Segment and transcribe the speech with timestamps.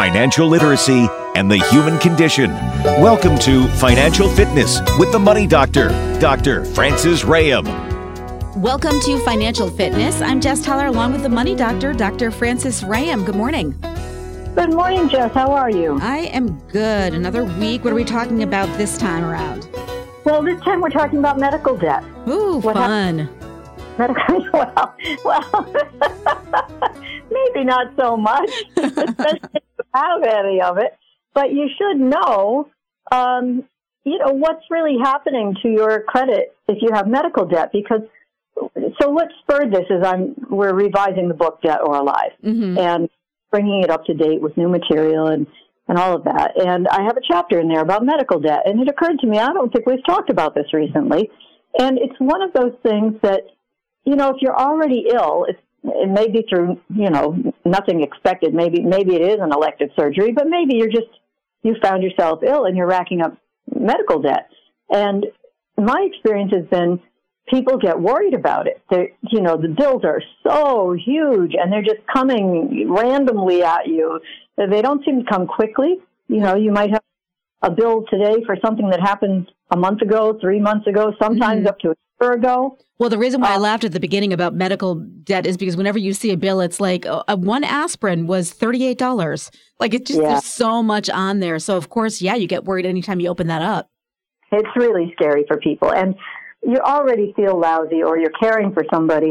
[0.00, 2.50] financial literacy, and the human condition.
[3.02, 6.64] Welcome to Financial Fitness with the Money Doctor, Dr.
[6.64, 7.66] Francis Rayam.
[8.56, 10.22] Welcome to Financial Fitness.
[10.22, 12.30] I'm Jess Tyler along with the Money Doctor, Dr.
[12.30, 13.26] Francis Rayam.
[13.26, 13.72] Good morning.
[14.54, 15.34] Good morning, Jess.
[15.34, 15.98] How are you?
[16.00, 17.12] I am good.
[17.12, 17.84] Another week.
[17.84, 19.68] What are we talking about this time around?
[20.24, 22.02] Well, this time we're talking about medical debt.
[22.26, 23.28] Ooh, What fun.
[23.98, 24.96] Medical, well,
[25.26, 25.74] well,
[27.30, 29.59] maybe not so much, especially if you
[29.94, 30.96] have any of it.
[31.34, 32.68] But you should know,
[33.12, 33.64] um,
[34.04, 37.70] you know, what's really happening to your credit if you have medical debt.
[37.72, 38.02] Because,
[39.00, 43.08] so what spurred this is I'm we're revising the book Debt or Alive, hmm and
[43.50, 45.46] bringing it up to date with new material and
[45.90, 46.52] and all of that.
[46.56, 48.60] And I have a chapter in there about medical debt.
[48.64, 51.28] And it occurred to me, I don't think we've talked about this recently.
[51.76, 53.40] And it's one of those things that,
[54.04, 58.54] you know, if you're already ill, it's, it may be through, you know, nothing expected.
[58.54, 61.08] Maybe, maybe it is an elective surgery, but maybe you're just,
[61.62, 63.36] you found yourself ill and you're racking up
[63.74, 64.48] medical debt.
[64.90, 65.26] And
[65.76, 67.00] my experience has been
[67.48, 68.80] people get worried about it.
[68.90, 74.20] They're, you know, the bills are so huge and they're just coming randomly at you.
[74.56, 75.96] They don't seem to come quickly.
[76.28, 77.02] You know, you might have
[77.62, 81.68] a bill today for something that happened a month ago, three months ago, sometimes Mhm.
[81.68, 82.78] up to a ago.
[82.98, 85.76] Well, the reason why I Uh, laughed at the beginning about medical debt is because
[85.76, 89.50] whenever you see a bill, it's like uh, one aspirin was $38.
[89.80, 90.28] Like it's just, Yeah.
[90.28, 91.58] there's so much on there.
[91.58, 93.88] So, of course, yeah, you get worried anytime you open that up.
[94.52, 95.92] It's really scary for people.
[95.92, 96.14] And
[96.62, 99.30] you already feel lousy or you're caring for somebody.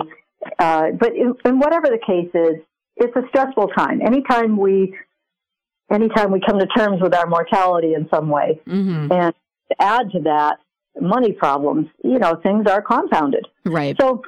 [0.57, 2.55] Uh, but in, in whatever the case is,
[2.95, 4.01] it's a stressful time.
[4.01, 4.95] Anytime we,
[5.91, 9.33] anytime we come to terms with our mortality in some way, hmm and
[9.69, 10.57] to add to that,
[11.01, 13.45] money problems, you know, things are compounded.
[13.65, 13.95] Right.
[13.99, 14.21] So,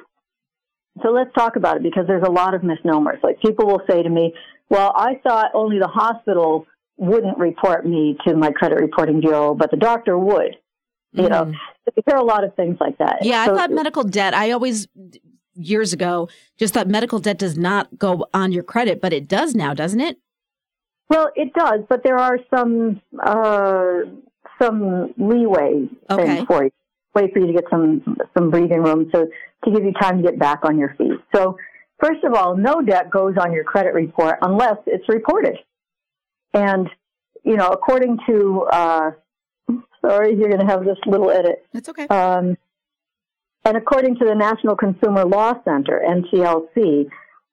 [1.02, 3.18] so let's talk about it because there's a lot of misnomers.
[3.22, 4.34] Like people will say to me,
[4.68, 9.70] "Well, I thought only the hospital wouldn't report me to my credit reporting bureau, but
[9.70, 10.56] the doctor would."
[11.14, 11.52] You know,
[12.06, 13.18] there are a lot of things like that.
[13.20, 14.88] Yeah, I thought medical debt, I always,
[15.54, 19.54] years ago, just thought medical debt does not go on your credit, but it does
[19.54, 20.16] now, doesn't it?
[21.10, 24.08] Well, it does, but there are some uh,
[24.62, 26.44] some leeway Okay.
[26.46, 26.70] for you.
[27.14, 29.26] Way for you to get some some breathing room to
[29.64, 31.20] to give you time to get back on your feet.
[31.34, 31.56] So,
[32.02, 35.56] first of all, no debt goes on your credit report unless it's reported.
[36.54, 36.88] And
[37.44, 39.10] you know, according to uh,
[40.00, 41.66] sorry, you're going to have this little edit.
[41.72, 42.06] That's okay.
[42.08, 42.56] Um,
[43.64, 47.08] and according to the National Consumer Law Center, NCLC,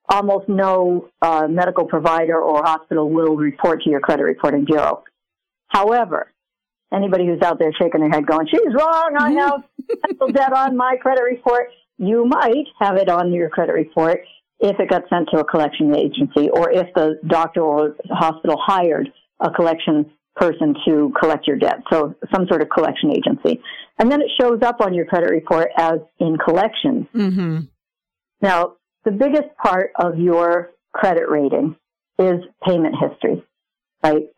[0.08, 5.04] almost no uh, medical provider or hospital will report to your credit reporting bureau.
[5.68, 6.32] However,
[6.92, 9.62] anybody who's out there shaking their head going, she's wrong, I have
[10.02, 11.68] medical debt on my credit report,
[11.98, 14.20] you might have it on your credit report
[14.58, 19.10] if it got sent to a collection agency or if the doctor or hospital hired
[19.40, 21.82] a collection person to collect your debt.
[21.90, 23.60] So some sort of collection agency.
[23.98, 27.06] And then it shows up on your credit report as in collections.
[27.12, 27.60] hmm
[28.40, 28.74] Now,
[29.04, 31.76] the biggest part of your credit rating
[32.18, 33.44] is payment history,
[34.02, 34.28] right?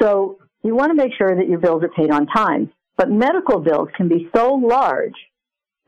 [0.00, 2.70] So you want to make sure that your bills are paid on time.
[2.96, 5.14] But medical bills can be so large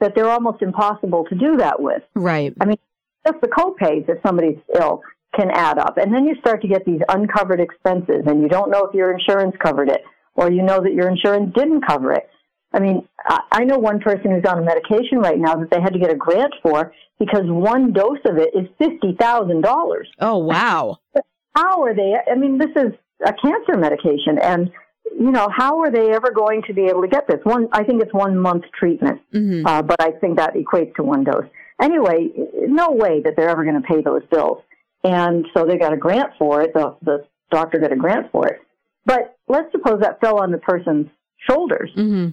[0.01, 2.03] that they're almost impossible to do that with.
[2.15, 2.55] Right.
[2.61, 2.79] I mean,
[3.27, 5.03] just the copays if somebody's ill
[5.35, 5.99] can add up.
[5.99, 9.13] And then you start to get these uncovered expenses and you don't know if your
[9.13, 10.03] insurance covered it
[10.35, 12.29] or you know that your insurance didn't cover it.
[12.73, 15.81] I mean, I I know one person who's on a medication right now that they
[15.81, 20.05] had to get a grant for because one dose of it is $50,000.
[20.21, 20.99] Oh, wow.
[21.57, 22.15] How are they?
[22.31, 22.93] I mean, this is
[23.25, 24.71] a cancer medication and
[25.19, 27.41] you know, how are they ever going to be able to get this?
[27.43, 31.03] One, I think it's one month treatment hmm uh, but I think that equates to
[31.03, 31.47] one dose.
[31.81, 32.29] Anyway,
[32.69, 34.59] no way that they're ever going to pay those bills.
[35.05, 36.73] And so they got a grant for it.
[36.75, 38.61] The, the doctor got a grant for it.
[39.07, 41.07] But let's suppose that fell on the person's
[41.49, 41.91] shoulders.
[41.95, 42.29] hmm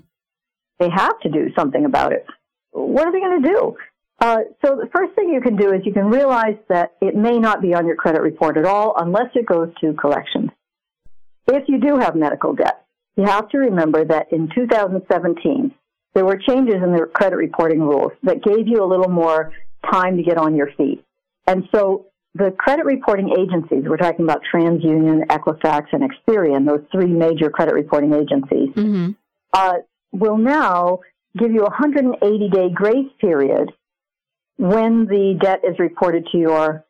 [0.79, 2.25] They have to do something about it.
[2.71, 3.75] What are they going to do?
[4.19, 7.37] Uh, so the first thing you can do is you can realize that it may
[7.37, 10.49] not be on your credit report at all unless it goes to collections.
[11.47, 15.73] If you do have medical debt, you have to remember that in 2017,
[16.13, 19.51] there were changes in the credit reporting rules that gave you a little more
[19.91, 21.03] time to get on your feet.
[21.47, 27.07] And so the credit reporting agencies, we're talking about TransUnion, Equifax, and Experian, those three
[27.07, 29.11] major credit reporting agencies, hmm
[29.53, 29.75] uh,
[30.11, 30.99] will now
[31.37, 33.71] give you a 180 day grace period
[34.57, 36.83] when the debt is reported to your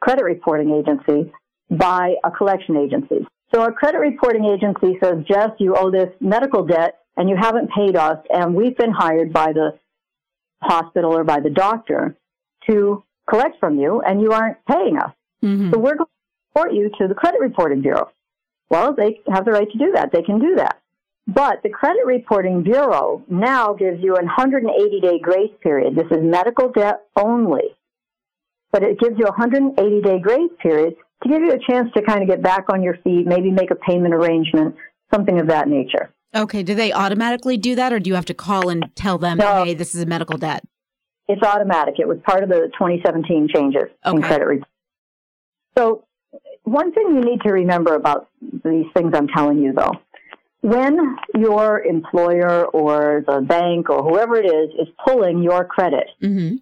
[0.00, 1.30] credit reporting agency
[1.70, 3.26] by a collection agency.
[3.52, 7.70] So a credit reporting agency says, Jess, you owe this medical debt and you haven't
[7.70, 9.78] paid us, and we've been hired by the
[10.62, 12.16] hospital or by the doctor
[12.68, 15.12] to collect from you, and you aren't paying us.
[15.42, 18.10] hmm So we're going to report you to the credit reporting bureau.
[18.70, 20.12] Well, they have the right to do that.
[20.12, 20.80] They can do that.
[21.26, 25.94] But the Credit Reporting Bureau now gives you a 180 day grace period.
[25.94, 27.76] This is medical debt only.
[28.72, 32.02] But it gives you a 180 day grace period to give you a chance to
[32.02, 34.74] kind of get back on your feet, maybe make a payment arrangement,
[35.12, 36.12] something of that nature.
[36.34, 36.62] Okay.
[36.62, 39.64] Do they automatically do that, or do you have to call and tell them, No.
[39.64, 40.64] hey, this is a medical debt?
[41.28, 41.94] It's automatic.
[41.98, 44.64] It was part of the 2017 changes in credit reporting.
[45.78, 46.04] So,
[46.64, 49.92] one thing you need to remember about these things I'm telling you, though,
[50.62, 56.56] when your employer or the bank or whoever it is is pulling your credit, Mm-hmm.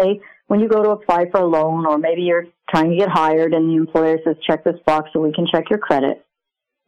[0.00, 0.20] say
[0.50, 3.54] when you go to apply for a loan or maybe you're trying to get hired
[3.54, 6.26] and the employer says check this box so we can check your credit,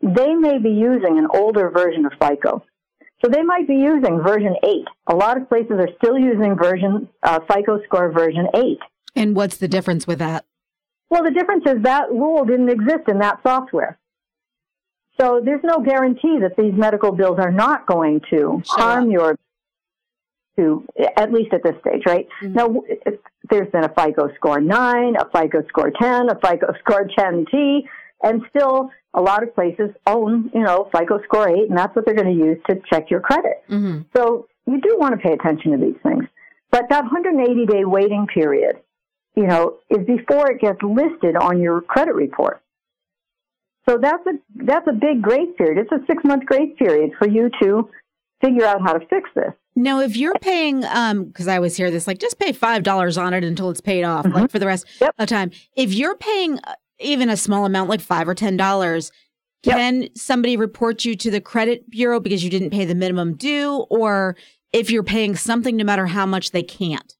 [0.03, 2.65] they may be using an older version of FICO.
[3.25, 4.85] So they might be using version 8.
[5.13, 8.79] A lot of places are still using version uh, FICO score version 8.
[9.15, 10.45] And what's the difference with that?
[11.09, 13.97] Well, the difference is that rule didn't exist in that software.
[15.21, 19.39] So there's no guarantee that these medical bills are not going to harm your
[20.57, 20.85] to
[21.17, 22.27] at least at this stage, right?
[22.43, 22.55] Mhm.
[22.55, 22.83] Now,
[23.51, 27.83] there's been a FICO score 9, a FICO score 10, a FICO score 10T,
[28.23, 32.07] and still a lot of places own, you know, FICO score 8, and that's what
[32.07, 33.63] they're going to use to check your credit.
[33.69, 34.03] Mm-hmm.
[34.17, 36.25] So you do want to pay attention to these things.
[36.71, 38.77] But that 180 day waiting period,
[39.35, 42.63] you know, is before it gets listed on your credit report.
[43.89, 45.79] So that's a that's a big grace period.
[45.79, 47.91] It's a six month grace period for you to
[48.45, 49.53] figure out how to fix this.
[49.75, 53.17] Now, if you're paying, um, because I always hear this, like just pay five dollars
[53.17, 55.11] on it until it's paid off, like for the rest Yep.
[55.11, 55.51] of the time.
[55.77, 59.11] If you're paying uh, even a small amount, like five or ten dollars,
[59.65, 59.77] Yep.
[59.77, 63.87] can somebody report you to the credit bureau because you didn't pay the minimum due,
[63.91, 64.37] or
[64.73, 67.15] if you're paying something, no matter how much, they can't?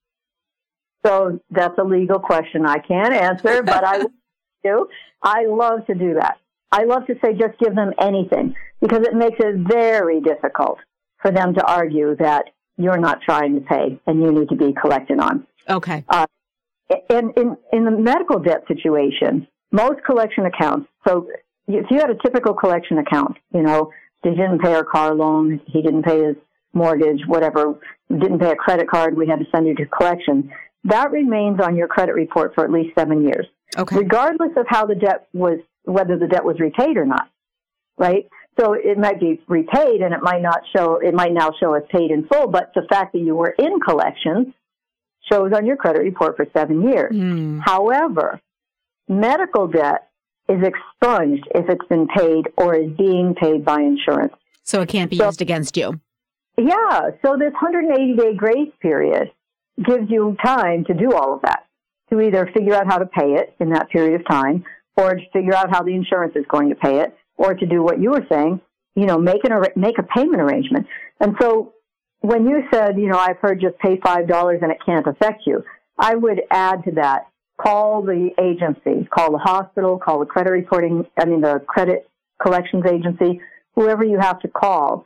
[1.05, 4.05] So that's a legal question I can't answer, but I
[4.63, 4.87] do.
[5.21, 6.37] I love to do that.
[6.71, 10.79] I love to say just give them anything because it makes it very difficult
[11.23, 14.73] for them to argue that you're not trying to pay and you need to be
[14.79, 15.47] collected on.
[15.67, 16.03] Okay.
[16.09, 16.27] Uh,
[17.09, 21.27] in, in, in the medical debt situation, most collection accounts, so
[21.67, 23.91] if you had a typical collection account, you know,
[24.21, 26.35] he didn't pay our car loan, he didn't pay his
[26.73, 27.79] mortgage, whatever,
[28.09, 30.51] didn't pay a credit card, we had to send you to collection.
[30.83, 33.45] That remains on your credit report for at least seven years,
[33.77, 33.95] Okay.
[33.97, 37.29] regardless of how the debt was, whether the debt was repaid or not,
[37.97, 38.27] right?
[38.59, 41.83] So it might be repaid and it might not show, it might now show as
[41.91, 44.53] paid in full, but the fact that you were in collections
[45.31, 47.15] shows on your credit report for seven years.
[47.15, 47.59] Hmm.
[47.59, 48.39] However,
[49.07, 50.09] medical debt
[50.49, 54.33] is expunged if it's been paid or is being paid by insurance.
[54.63, 55.99] So it can't be So- used against you.
[56.57, 59.31] Yeah, so this 180 day grace period
[59.83, 61.65] gives you time to do all of that,
[62.11, 64.63] to either figure out how to pay it in that period of time,
[64.95, 67.83] or to figure out how the insurance is going to pay it, or to do
[67.83, 68.61] what you were saying,
[68.95, 70.87] you know, make an make a payment arrangement.
[71.19, 71.73] And so
[72.21, 75.43] when you said, you know, I've heard just pay five dollars and it can't affect
[75.45, 75.63] you,
[75.97, 77.27] I would add to that
[77.61, 82.09] call the agency, call the hospital, call the credit reporting, I mean the credit
[82.41, 83.41] collections agency,
[83.75, 85.05] whoever you have to call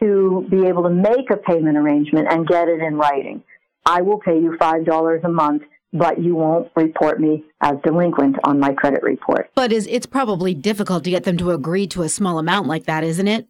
[0.00, 3.42] to be able to make a payment arrangement and get it in writing.
[3.84, 5.62] I will pay you $5 a month,
[5.98, 9.50] but you won't report me as delinquent on my credit report.
[9.54, 12.84] But is it's probably difficult to get them to agree to a small amount like
[12.84, 13.46] that, isn't it?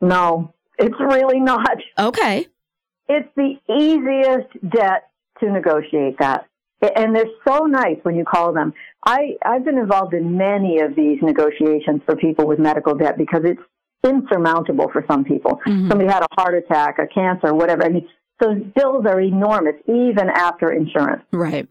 [0.00, 1.76] No, it's really not.
[1.98, 2.46] Okay.
[3.08, 5.08] It's the easiest debt
[5.40, 6.46] to negotiate that.
[6.96, 8.72] And they're so nice when you call them.
[9.04, 13.42] I, I've been involved in many of these negotiations for people with medical debt because
[13.44, 13.60] it's
[14.04, 15.60] insurmountable for some people.
[15.66, 15.88] Mhm.
[15.88, 17.84] Somebody had a heart attack, a cancer, whatever.
[17.84, 18.08] I mean,
[18.40, 21.22] those bills are enormous even after insurance.
[21.32, 21.66] Right.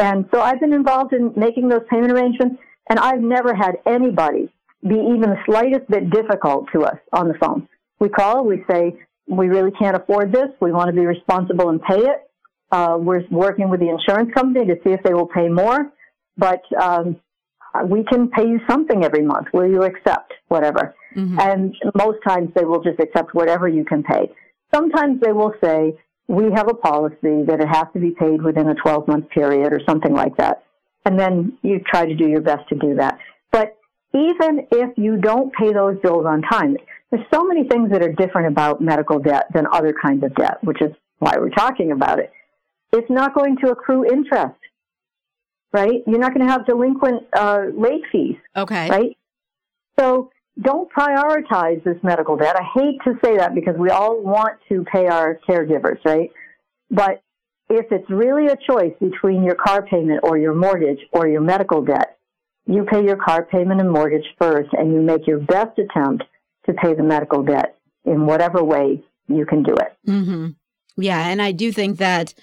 [0.00, 2.56] And so I've been involved in making those payment arrangements,
[2.88, 4.50] and I've never had anybody
[4.82, 7.68] be even the slightest bit difficult to us on the phone.
[8.00, 8.96] We call, we say,
[9.28, 10.48] we really can't afford this.
[10.58, 12.30] We want to be responsible and pay it.
[12.72, 15.92] Uh, we're working with the insurance company to see if they will pay more,
[16.38, 17.20] but um,
[17.84, 19.48] we can pay you something every month.
[19.52, 20.94] Will you accept whatever?
[21.14, 21.38] Mhm.
[21.38, 24.32] And most times they will just accept whatever you can pay.
[24.74, 25.98] Sometimes they will say,
[26.30, 29.72] we have a policy that it has to be paid within a 12 month period
[29.72, 30.62] or something like that.
[31.04, 33.18] And then you try to do your best to do that.
[33.50, 33.76] But
[34.14, 36.76] even if you don't pay those bills on time,
[37.10, 40.62] there's so many things that are different about medical debt than other kinds of debt,
[40.62, 42.32] which is why we're talking about it.
[42.92, 44.54] It's not going to accrue interest,
[45.72, 46.02] right?
[46.06, 48.88] You're not going to have delinquent uh, late fees Okay.
[48.88, 49.16] right?
[49.98, 52.56] So don't prioritize this medical debt.
[52.56, 56.30] I hate to say that because we all want to pay our caregivers, right?
[56.90, 57.22] But
[57.68, 61.82] if it's really a choice between your car payment or your mortgage or your medical
[61.82, 62.18] debt,
[62.66, 66.24] you pay your car payment and mortgage first and you make your best attempt
[66.66, 69.96] to pay the medical debt in whatever way you can do it.
[70.08, 70.48] Mm-hmm.
[70.96, 72.34] Yeah, and I do think that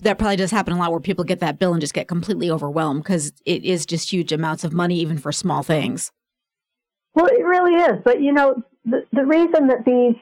[0.00, 2.50] that probably does happen a lot where people get that bill and just get completely
[2.50, 6.10] overwhelmed because it is just huge amounts of money, even for small things.
[7.14, 8.00] Well, it really is.
[8.04, 10.16] But, you know, the, the reason that these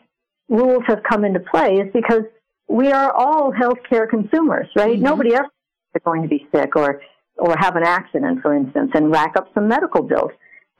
[0.48, 2.22] rules have come into play is because
[2.68, 4.94] we are all healthcare consumers, right?
[4.94, 5.04] Mm-hmm.
[5.04, 5.48] Nobody else
[5.94, 7.00] is going to be sick or,
[7.36, 10.30] or have an accident, for instance, and rack up some medical bills.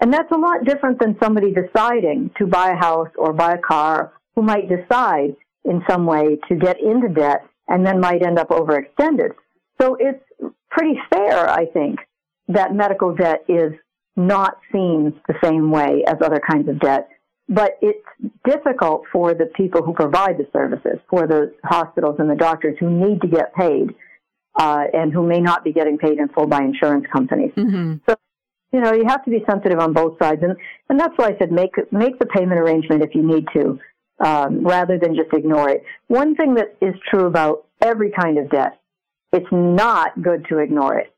[0.00, 3.58] And that's a lot different than somebody deciding to buy a house or buy a
[3.58, 8.38] car who might decide in some way to get into debt and then might end
[8.38, 9.30] up overextended.
[9.80, 10.22] So it's
[10.70, 12.00] pretty fair, I think,
[12.48, 13.72] that medical debt is
[14.16, 17.08] not seen the same way as other kinds of debt.
[17.48, 18.04] But it's
[18.44, 22.90] difficult for the people who provide the services, for the hospitals and the doctors who
[22.90, 23.94] need to get paid,
[24.56, 27.52] uh, and who may not be getting paid in full by insurance companies.
[27.56, 27.96] Mm-hmm.
[28.08, 28.16] So,
[28.72, 30.56] you know, you have to be sensitive on both sides, and
[30.88, 33.78] and that's why I said make make the payment arrangement if you need to
[34.18, 35.84] um, rather than just ignore it.
[36.08, 38.80] One thing that is true about every kind of debt,
[39.32, 41.12] it's not good to ignore it.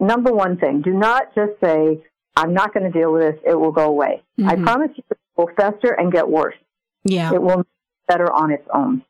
[0.00, 2.02] Number one thing, do not just say,
[2.36, 4.22] I'm not going to deal with this, it will go away.
[4.38, 4.48] Mm-hmm.
[4.48, 6.56] I promise you it will fester and get worse.
[7.04, 7.32] Yeah.
[7.32, 7.64] It will
[8.06, 9.04] better on its own.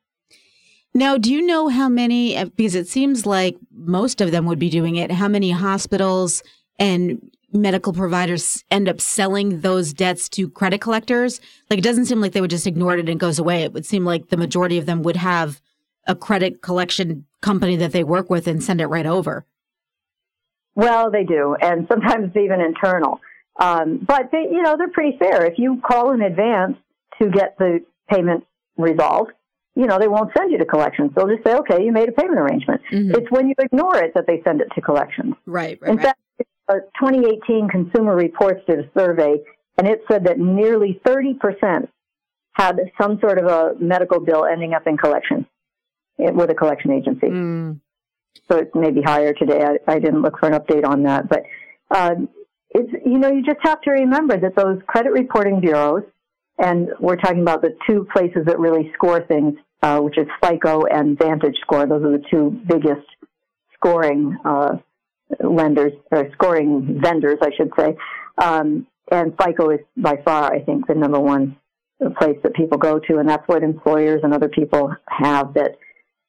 [0.94, 4.70] Now, do you know how many, because it seems like most of them would be
[4.70, 6.42] doing it, how many hospitals
[6.78, 11.40] and medical providers end up selling those debts to credit collectors.
[11.70, 13.62] Like it doesn't seem like they would just ignore it and it goes away.
[13.62, 15.60] It would seem like the majority of them would have
[16.06, 19.46] a credit collection company that they work with and send it right over.
[20.78, 23.20] Well, they do, and sometimes even internal.
[23.58, 25.44] Um, but they, you know, they're pretty fair.
[25.44, 26.76] If you call in advance
[27.20, 28.44] to get the payment
[28.76, 29.32] resolved,
[29.74, 31.10] you know, they won't send you to collections.
[31.16, 32.80] They'll just say, okay, you made a payment arrangement.
[32.92, 33.10] Mm-hmm.
[33.16, 35.34] It's when you ignore it that they send it to collections.
[35.46, 35.90] Right, right.
[35.90, 36.06] In right.
[36.06, 36.20] fact,
[36.68, 39.38] a 2018 Consumer Reports did a survey,
[39.78, 41.88] and it said that nearly 30%
[42.52, 45.44] had some sort of a medical bill ending up in collection
[46.20, 47.26] eh, with a collection agency.
[47.26, 47.80] Mm.
[48.50, 49.62] So it may be higher today.
[49.62, 51.42] I, I, didn't look for an update on that, but
[51.94, 52.28] um,
[52.70, 56.02] it's you know you just have to remember that those credit reporting bureaus,
[56.58, 60.84] and we're talking about the two places that really score things, uh, which is FICO
[60.84, 61.86] and Vantage Score.
[61.86, 63.06] Those are the two biggest
[63.74, 64.76] scoring uh,
[65.40, 67.96] lenders or scoring vendors, I should say.
[68.38, 71.56] Um, and FICO is by far, I think, the number one
[72.18, 75.76] place that people go to, and that's what employers and other people have that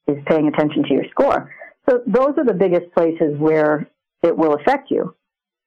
[0.08, 1.52] is paying attention to your score.
[1.90, 3.90] So those are the biggest places where
[4.22, 5.16] it will affect you.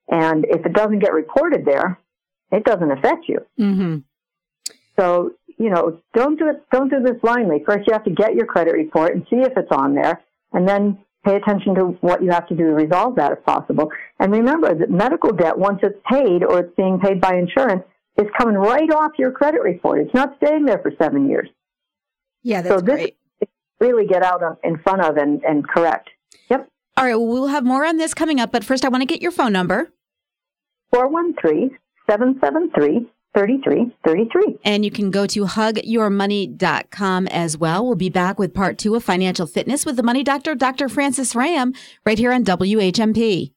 [0.09, 1.99] And if it doesn't get reported there,
[2.51, 3.39] it doesn't affect you.
[3.59, 3.99] Mm-hmm.
[4.99, 7.63] So, you know, don't do it, don't do this blindly.
[7.65, 10.21] First, you have to get your credit report and see if it's on there,
[10.53, 13.91] and then pay attention to what you have to do to resolve that if possible.
[14.19, 17.85] And remember that medical debt, once it's paid or it's being paid by insurance,
[18.19, 20.01] is coming right off your credit report.
[20.01, 21.49] It's not staying there for seven years.
[22.43, 23.17] Yeah, that's so this great.
[23.81, 26.09] Really get out in front of and, and correct.
[26.51, 26.69] Yep.
[26.97, 27.15] All right.
[27.15, 29.33] Well, we'll have more on this coming up, but first I want to get your
[29.33, 29.93] phone number.
[30.93, 34.59] 413 773 3333.
[34.65, 37.87] And you can go to hugyourmoney.com as well.
[37.87, 40.89] We'll be back with part two of Financial Fitness with the Money Doctor, Dr.
[40.89, 41.75] Francis Rayam,
[42.05, 43.53] right here on WHMP.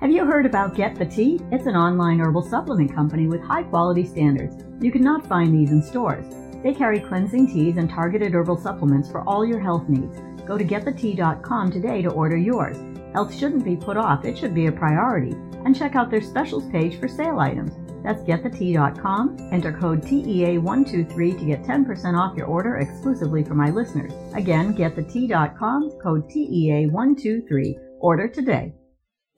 [0.00, 1.38] Have you heard about Get the Tea?
[1.52, 4.56] It's an online herbal supplement company with high quality standards.
[4.80, 6.26] You cannot find these in stores.
[6.62, 10.18] They carry cleansing teas and targeted herbal supplements for all your health needs.
[10.46, 12.76] Go to getthetea.com today to order yours.
[13.12, 15.36] Health shouldn't be put off, it should be a priority.
[15.64, 17.72] And check out their specials page for sale items.
[18.02, 19.50] That's getthetea.com.
[19.52, 24.12] Enter code TEA123 to get 10% off your order exclusively for my listeners.
[24.34, 27.74] Again, getthetea.com, code TEA123.
[28.00, 28.74] Order today.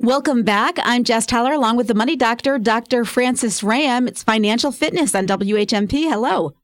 [0.01, 0.79] Welcome back.
[0.83, 3.05] I'm Jess Tyler along with the money doctor, Dr.
[3.05, 4.09] Francis Rayam.
[4.09, 6.09] It's financial fitness on WHMP.
[6.09, 6.55] Hello.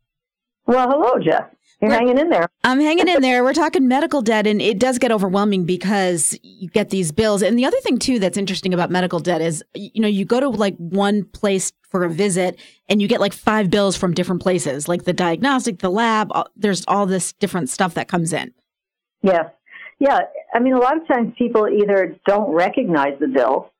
[0.70, 1.42] Well, hello, Jess.
[1.82, 2.46] You're We're, hanging in there.
[2.62, 3.42] I'm hanging in there.
[3.42, 7.42] We're talking medical debt, and it does get overwhelming because you get these bills.
[7.42, 10.38] And the other thing, too, that's interesting about medical debt is, you know, you go
[10.38, 12.56] to like one place for a visit
[12.88, 16.30] and you get like five bills from different places, like the diagnostic, the lab.
[16.54, 18.54] There's all this different stuff that comes in.
[19.22, 19.46] Yes.
[19.98, 20.20] Yeah.
[20.54, 23.72] I mean, a lot of times people either don't recognize the bill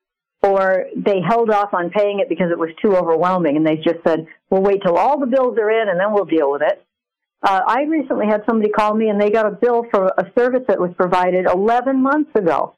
[0.43, 4.03] or they held off on paying it because it was too overwhelming and they just
[4.07, 6.85] said, we'll wait till all the bills are in and then we'll deal with it.
[7.43, 10.63] Uh, I recently had somebody call me and they got a bill for a service
[10.69, 12.75] that was provided 11 months ago.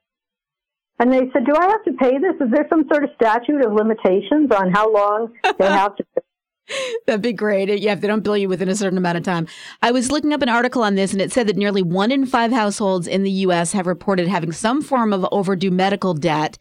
[0.98, 2.34] And they said, Do I have to pay this?
[2.40, 6.22] Is there some sort of statute of limitations on how long they have to pay?
[7.06, 7.68] That'd be great.
[7.80, 9.48] Yeah, if they don't bill you within a certain amount of time.
[9.80, 12.24] I was looking up an article on this and it said that nearly one in
[12.24, 13.72] five households in the U.S.
[13.72, 16.58] have reported having some form of overdue medical debt.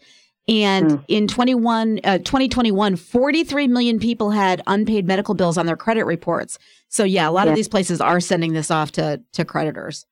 [0.51, 1.05] And mm.
[1.07, 6.59] in 21, uh, 2021, 43 million people had unpaid medical bills on their credit reports.
[6.89, 7.51] So yeah, a lot yeah.
[7.51, 10.05] of these places are sending this off to, to creditors.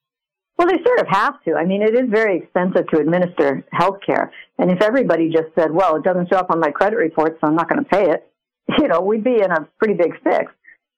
[0.58, 1.56] Well, they sort of have to.
[1.56, 4.32] I mean, it is very expensive to administer health care.
[4.58, 7.48] And if everybody just said, well, it doesn't show up on my credit report, so
[7.48, 8.30] I'm not going to pay it,
[8.78, 10.52] you know, we'd be in a pretty big fix,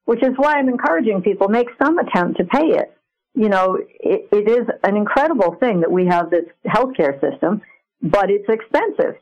[0.06, 2.96] which is why I'm encouraging people make some attempt to pay it.
[3.34, 7.62] You know, it, it is an incredible thing that we have this healthcare system,
[8.02, 9.21] but it's expensive.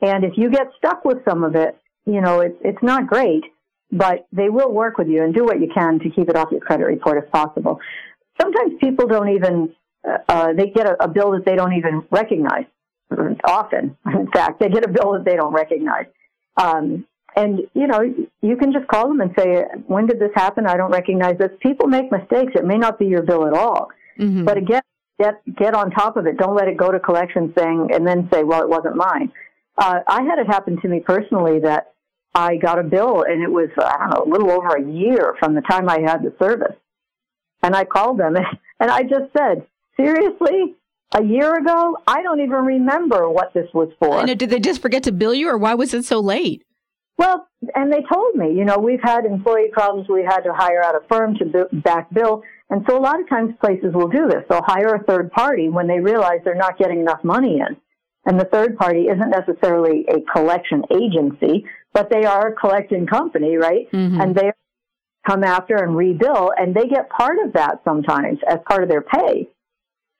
[0.00, 3.44] And if you get stuck with some of it, you know, it's, it's not great,
[3.90, 6.48] but they will work with you and do what you can to keep it off
[6.50, 7.80] your credit report if possible.
[8.40, 9.74] Sometimes people don't even,
[10.06, 12.66] uh, uh they get a, a bill that they don't even recognize.
[13.44, 16.06] Often, in fact, they get a bill that they don't recognize.
[16.56, 18.00] Um, and, you know,
[18.40, 20.66] you can just call them and say, when did this happen?
[20.66, 21.50] I don't recognize this.
[21.60, 22.52] People make mistakes.
[22.54, 23.90] It may not be your bill at all.
[24.18, 24.44] Mm-hmm.
[24.44, 24.80] But again,
[25.20, 26.38] get, get on top of it.
[26.38, 29.30] Don't let it go to collection saying, and then say, well, it wasn't mine.
[29.78, 31.92] Uh, I had it happen to me personally that
[32.34, 35.34] I got a bill and it was, I don't know, a little over a year
[35.38, 36.76] from the time I had the service.
[37.62, 38.36] And I called them
[38.80, 39.66] and I just said,
[39.96, 40.74] seriously?
[41.14, 41.96] A year ago?
[42.06, 44.18] I don't even remember what this was for.
[44.20, 46.64] And did they just forget to bill you or why was it so late?
[47.16, 50.08] Well, and they told me, you know, we've had employee problems.
[50.08, 52.42] We had to hire out a firm to back bill.
[52.68, 54.42] And so a lot of times places will do this.
[54.50, 57.76] They'll hire a third party when they realize they're not getting enough money in.
[58.26, 63.56] And the third party isn't necessarily a collection agency, but they are a collecting company,
[63.56, 63.90] right?
[63.92, 64.20] Mm-hmm.
[64.20, 64.52] And they
[65.26, 69.02] come after and rebill and they get part of that sometimes as part of their
[69.02, 69.48] pay.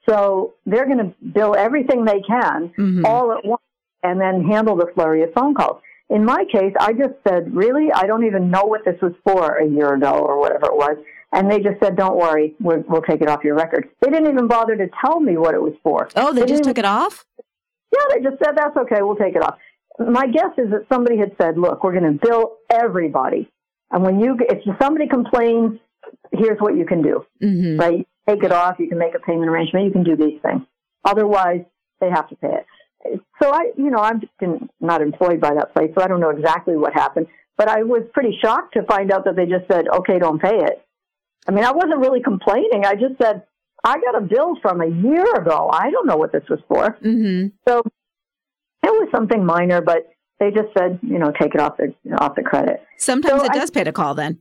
[0.09, 3.05] So they're going to bill everything they can mm-hmm.
[3.05, 3.63] all at once
[4.03, 5.83] and then handle the flurry of phone calls.
[6.09, 7.89] In my case, I just said, really?
[7.93, 10.97] I don't even know what this was for a year ago or whatever it was.
[11.33, 13.89] And they just said, don't worry, we will take it off your record.
[14.01, 16.09] They didn't even bother to tell me what it was for.
[16.15, 17.25] Oh, they, they just took it off?
[17.97, 19.57] Yeah, they just said, that's okay, we'll take it off.
[19.99, 23.51] My guess is that somebody had said, look, we're going to bill everybody.
[23.91, 25.79] And when you, if somebody complains,
[26.33, 27.81] here's what you can do, mm-hmm.
[27.81, 28.07] right?
[28.29, 28.77] Take it off.
[28.79, 29.87] You can make a payment arrangement.
[29.87, 30.63] You can do these things.
[31.05, 31.65] Otherwise,
[32.01, 32.67] they have to pay it
[33.43, 34.21] so I, you know, I'm
[34.81, 37.27] not employed by that place, so I don't know exactly what happened.
[37.57, 40.57] But I was pretty shocked to find out that they just said, "Okay, don't pay
[40.57, 40.85] it."
[41.49, 42.85] I mean, I wasn't really complaining.
[42.85, 43.45] I just said,
[43.85, 45.71] "I got a bill from a year ago.
[45.73, 47.49] I don't know what this was for." Mm-hmm.
[47.69, 47.83] So
[48.83, 50.09] it was something minor, but
[50.39, 52.83] they just said, you know, take it off the off the credit.
[52.99, 54.39] Sometimes so it does I, pay to call then.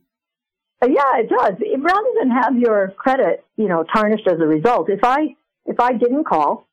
[0.82, 1.54] Uh, yeah, it does.
[1.78, 5.92] Rather than have your credit, you know, tarnished as a result, if I if I
[5.92, 6.68] didn't call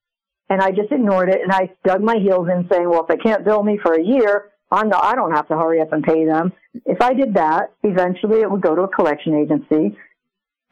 [0.49, 3.17] and I just ignored it and I dug my heels in saying, well, if they
[3.17, 6.04] can't bill me for a year, I'm not, I don't have to hurry up and
[6.04, 6.52] pay them.
[6.86, 9.97] If I did that, eventually it would go to a collection agency.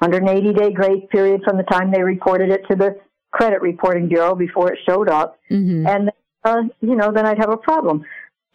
[0.01, 2.99] 180 day grace period from the time they reported it to the
[3.31, 5.37] credit reporting bureau before it showed up.
[5.49, 5.87] Mm-hmm.
[5.87, 6.11] And,
[6.43, 8.03] uh, you know, then I'd have a problem.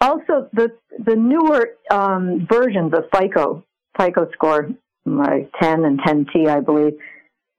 [0.00, 0.72] Also, the,
[1.04, 3.64] the newer, um, versions of FICO,
[3.98, 4.68] FICO score,
[5.04, 6.94] my 10 and 10T, I believe,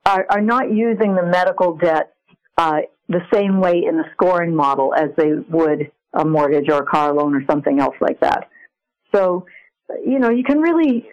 [0.06, 2.13] are, are not using the medical debt,
[2.58, 6.86] uh, the same way in the scoring model as they would a mortgage or a
[6.86, 8.50] car loan or something else like that.
[9.15, 9.45] So,
[10.06, 11.08] you know, you can really,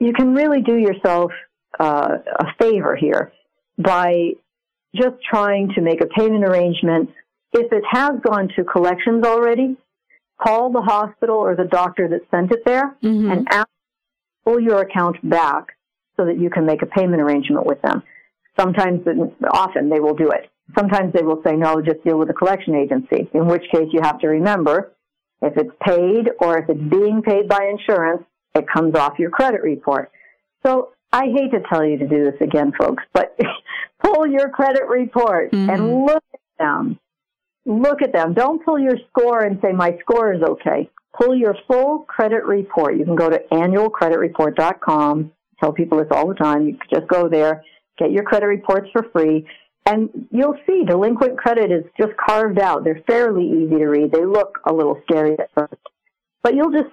[0.00, 1.30] you can really do yourself
[1.78, 3.32] uh, a favor here
[3.78, 4.30] by
[4.94, 7.10] just trying to make a payment arrangement.
[7.52, 9.76] If it has gone to collections already,
[10.40, 13.30] call the hospital or the doctor that sent it there mm-hmm.
[13.30, 13.68] and ask
[14.44, 15.76] pull your account back
[16.16, 18.02] so that you can make a payment arrangement with them.
[18.58, 19.06] Sometimes,
[19.52, 20.50] often, they will do it.
[20.76, 24.00] Sometimes they will say, no, just deal with the collection agency, in which case you
[24.02, 24.92] have to remember
[25.42, 28.22] if it's paid or if it's being paid by insurance,
[28.54, 30.10] it comes off your credit report.
[30.64, 33.36] So I hate to tell you to do this again, folks, but
[34.02, 35.70] pull your credit report mm-hmm.
[35.70, 36.98] and look at them.
[37.66, 38.34] Look at them.
[38.34, 40.88] Don't pull your score and say, my score is okay.
[41.20, 42.96] Pull your full credit report.
[42.96, 45.32] You can go to annualcreditreport.com.
[45.58, 46.66] Tell people this all the time.
[46.66, 47.64] You can just go there,
[47.98, 49.46] get your credit reports for free.
[49.86, 52.84] And you'll see delinquent credit is just carved out.
[52.84, 54.12] They're fairly easy to read.
[54.12, 55.80] They look a little scary at first.
[56.42, 56.90] But you'll just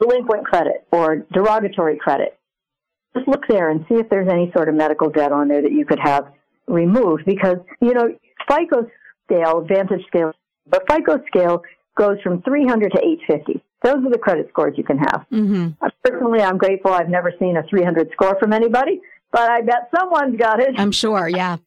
[0.00, 2.37] delinquent credit or derogatory credit.
[3.16, 5.72] Just look there and see if there's any sort of medical debt on there that
[5.72, 6.32] you could have
[6.66, 8.08] removed because, you know,
[8.48, 8.86] FICO
[9.24, 10.32] scale, Vantage scale,
[10.66, 11.62] but FICO scale
[11.96, 13.62] goes from 300 to 850.
[13.82, 15.24] Those are the credit scores you can have.
[15.32, 15.84] Mm-hmm.
[16.04, 19.00] Personally, I'm grateful I've never seen a 300 score from anybody,
[19.32, 20.74] but I bet someone's got it.
[20.78, 21.58] I'm sure, yeah.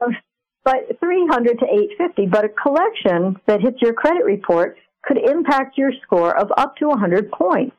[0.00, 0.16] Um,
[0.64, 2.26] but 300 to 850.
[2.26, 6.88] But a collection that hits your credit report could impact your score of up to
[6.88, 7.74] 100 points.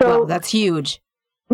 [0.00, 1.00] So wow, that's huge.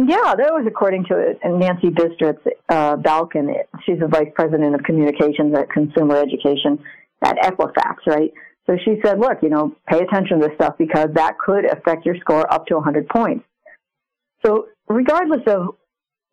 [0.06, 3.52] Yeah, that was according to Nancy Bistritz uh, Balkan.
[3.84, 6.78] She's the vice president of communications at consumer education
[7.20, 8.32] at Equifax, right?
[8.66, 12.06] So she said, look, you know, pay attention to this stuff because that could affect
[12.06, 13.44] your score up to 100 points.
[14.46, 15.74] So regardless of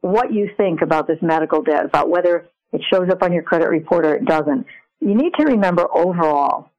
[0.02, 3.70] what you think about this medical debt, about whether it shows up on your credit
[3.70, 4.68] report or it doesn't,
[5.00, 6.70] you need to remember overall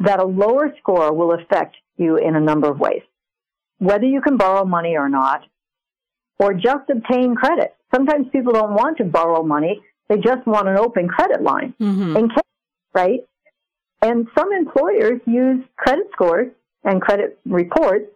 [0.00, 3.02] that a lower score will affect you in a number of ways.
[3.78, 5.42] Whether you can borrow money or not,
[6.38, 7.74] or just obtain credit.
[7.94, 9.80] Sometimes people don't want to borrow money.
[10.08, 11.74] They just want an open credit line.
[11.80, 12.16] Mm-hmm.
[12.16, 12.38] In case,
[12.94, 13.20] right?
[14.02, 16.52] And some employers use credit scores
[16.84, 18.06] and credit reports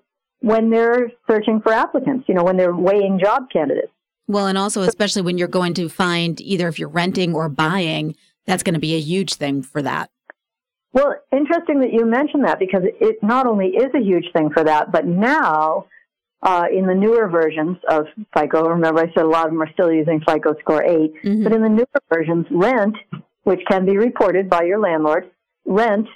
[0.40, 3.92] when they're searching for applicants, you know, when they're weighing job candidates.
[4.28, 8.14] Well, and also, especially when you're going to find either if you're renting or buying,
[8.46, 10.10] that's going to be a huge thing for that.
[10.92, 14.64] Well, interesting that you mentioned that because it not only is a huge thing for
[14.64, 15.86] that, but now
[16.42, 19.72] uh, in the newer versions of FICO, remember I said a lot of them are
[19.72, 21.44] still using FICO Score 8, Mhm.
[21.44, 22.96] but in the newer versions, rent,
[23.44, 25.30] which can be reported by your landlord,
[25.66, 26.06] rent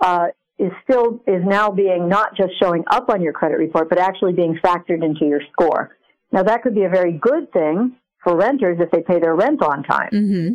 [0.00, 3.98] uh, is still is now being not just showing up on your credit report, but
[3.98, 5.96] actually being factored into your score.
[6.30, 9.62] Now that could be a very good thing for renters if they pay their rent
[9.62, 10.54] on time Mm-hmm.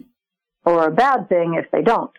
[0.69, 2.11] or a bad thing if they don't.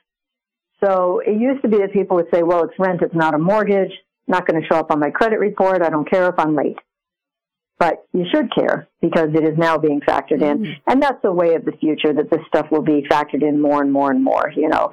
[0.84, 3.38] So it used to be that people would say, well, it's rent, it's not a
[3.38, 3.92] mortgage,
[4.26, 6.78] not going to show up on my credit report, I don't care if I'm late.
[7.78, 10.64] But you should care because it is now being factored in.
[10.64, 10.76] Mhm.
[10.88, 13.80] And that's the way of the future that this stuff will be factored in more
[13.80, 14.90] and more and more, you know.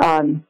[0.00, 0.44] Um,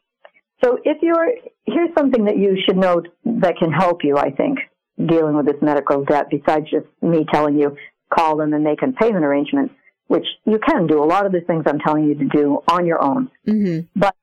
[0.63, 1.33] so if you're,
[1.67, 4.61] here's something that you should know that can help you, I think,
[5.05, 7.77] dealing with this medical debt besides just me telling you
[8.11, 9.73] call them and make a payment arrangement,
[10.07, 11.03] which you can do.
[11.03, 13.31] A lot of the things I'm telling you to do on your own.
[13.47, 13.87] Mm-hmm.
[13.99, 14.15] But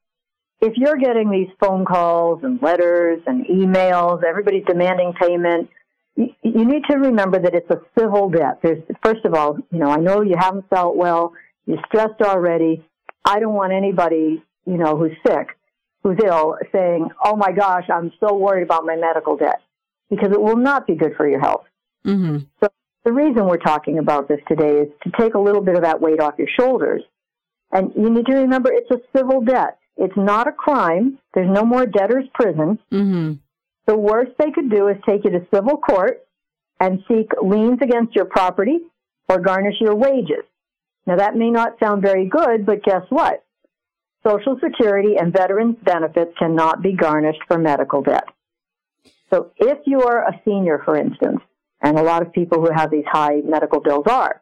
[0.61, 5.69] if you're getting these phone calls and letters and emails, everybody's demanding payment,
[6.15, 8.59] you, you need to remember that it's a civil debt.
[8.61, 11.33] There's, first of all, you know, I know you haven't felt well,
[11.65, 12.85] you're stressed already.
[13.25, 15.57] I don't want anybody, you know, who's sick,
[16.03, 19.61] who's ill, saying, oh my gosh, I'm so worried about my medical debt,
[20.09, 21.65] because it will not be good for your health.
[22.05, 22.65] Mm-hmm.
[23.03, 26.01] The reason we're talking about this today is to take a little bit of that
[26.01, 27.03] weight off your shoulders.
[27.71, 29.77] And you need to remember it's a civil debt.
[29.97, 31.19] It's not a crime.
[31.33, 32.79] There's no more debtor's prison.
[32.91, 33.33] Mm-hmm.
[33.87, 36.25] The worst they could do is take you to civil court
[36.79, 38.79] and seek liens against your property
[39.27, 40.45] or garnish your wages.
[41.05, 43.43] Now that may not sound very good, but guess what?
[44.25, 48.25] Social Security and veterans benefits cannot be garnished for medical debt.
[49.33, 51.39] So if you're a senior, for instance,
[51.81, 54.41] and a lot of people who have these high medical bills are,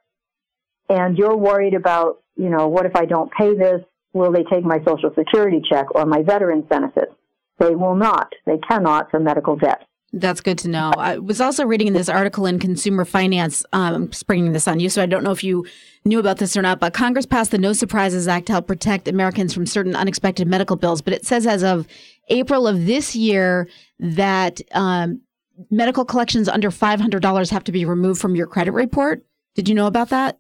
[0.90, 3.82] and you're worried about, you know, what if I don't pay this?
[4.12, 7.14] Will they take my Social Security check or my veterans benefits?
[7.60, 8.34] They will not.
[8.46, 9.86] They cannot for medical debt.
[10.12, 10.92] That's good to know.
[10.98, 14.90] I was also reading this article in Consumer Finance, um, I'm springing this on you,
[14.90, 15.68] so I don't know if you
[16.04, 19.08] knew about this or not, but Congress passed the No Surprises Act to help protect
[19.08, 21.04] Americans from certain unexpected medical bills.
[21.04, 21.88] But it says as of
[22.30, 23.70] April of this year
[24.00, 25.22] that um,
[25.70, 29.24] medical collections under $500 have to be removed from your credit report.
[29.54, 30.39] Did you know about that?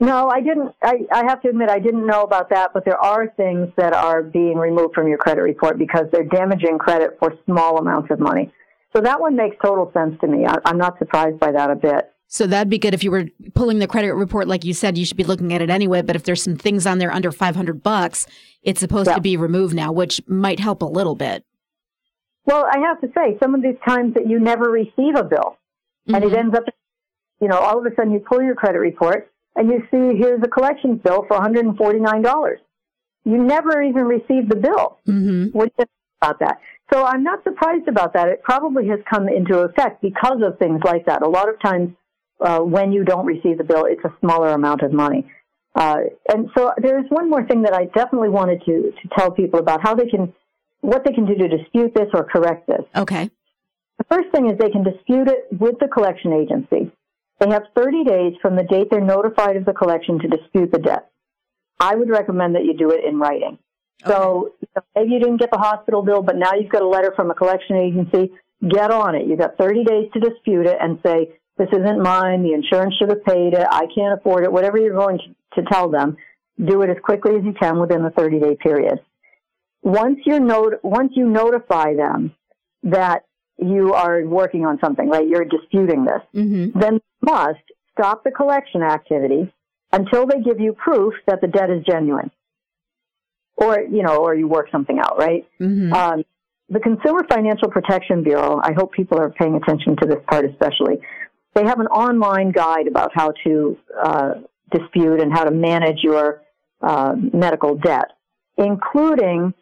[0.00, 0.74] No, I didn't.
[0.82, 3.92] I, I have to admit, I didn't know about that, but there are things that
[3.94, 8.18] are being removed from your credit report because they're damaging credit for small amounts of
[8.18, 8.52] money.
[8.94, 10.46] So that one makes total sense to me.
[10.46, 12.10] I, I'm not surprised by that a bit.
[12.26, 15.04] So that'd be good if you were pulling the credit report, like you said, you
[15.06, 16.02] should be looking at it anyway.
[16.02, 18.26] But if there's some things on there under 500 bucks,
[18.62, 19.14] it's supposed Yeah.
[19.14, 21.44] to be removed now, which might help a little bit.
[22.46, 25.56] Well, I have to say, some of these times that you never receive a bill,
[26.12, 26.36] and it Mhm.
[26.38, 26.64] ends up,
[27.40, 30.42] you know, all of a sudden you pull your credit report and you see here's
[30.42, 32.56] a collections bill for $149.
[33.24, 34.98] You never even received the bill.
[35.06, 35.54] Mhm.
[35.54, 35.88] What do you think
[36.20, 36.58] about that?
[36.92, 38.28] So I'm not surprised about that.
[38.28, 41.22] It probably has come into effect because of things like that.
[41.22, 41.94] A lot of times,
[42.40, 45.24] uh, when you don't receive the bill, it's a smaller amount of money.
[45.74, 49.58] Uh, and so there's one more thing that I definitely wanted to, to tell people
[49.58, 50.32] about how they can,
[50.82, 52.84] what they can do to dispute this or correct this.
[52.94, 53.30] Okay.
[53.98, 56.92] The first thing is they can dispute it with the collection agency.
[57.40, 60.78] They have 30 days from the date they're notified of the collection to dispute the
[60.78, 61.10] debt.
[61.80, 63.58] I would recommend that you do it in writing.
[64.06, 67.12] So you maybe you didn't get the hospital bill, but now you've got a letter
[67.16, 68.32] from a collection agency.
[68.68, 69.26] Get on it.
[69.26, 72.42] You've got 30 days to dispute it and say, this isn't mine.
[72.42, 73.66] The insurance should have paid it.
[73.70, 74.52] I can't afford it.
[74.52, 76.16] Whatever you're going to, to tell them,
[76.62, 79.00] do it as quickly as you can within the 30 day period.
[79.82, 82.34] Once you're not- once you notify them
[82.84, 83.24] that
[83.58, 85.26] you are working on something, right?
[85.28, 86.78] You're disputing this Mm-hmm.
[86.78, 87.60] then must
[87.92, 89.52] stop the collection activity
[89.92, 92.30] until they give you proof that the debt is genuine.
[93.56, 95.46] Or, you know, or you work something out, right?
[95.60, 95.92] Mm-hmm.
[95.92, 96.24] Um,
[96.68, 100.96] the Consumer Financial Protection Bureau, I hope people are paying attention to this part especially,
[101.54, 104.30] they have an online guide about how to uh,
[104.72, 106.42] dispute and how to manage your
[106.82, 108.06] uh, medical debt,
[108.56, 109.54] including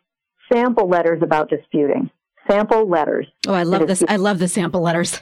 [0.50, 2.10] sample letters about disputing.
[2.50, 3.26] Sample letters.
[3.46, 4.02] Oh, I love this.
[4.08, 5.20] I love the sample letters.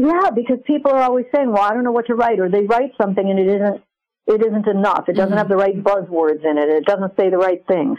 [0.00, 2.64] Yeah, because people are always saying, "Well, I don't know what to write," or they
[2.64, 3.82] write something and it isn't
[4.26, 5.08] it isn't enough.
[5.08, 5.38] It doesn't mm-hmm.
[5.38, 6.68] have the right buzzwords in it.
[6.68, 7.98] It doesn't say the right things.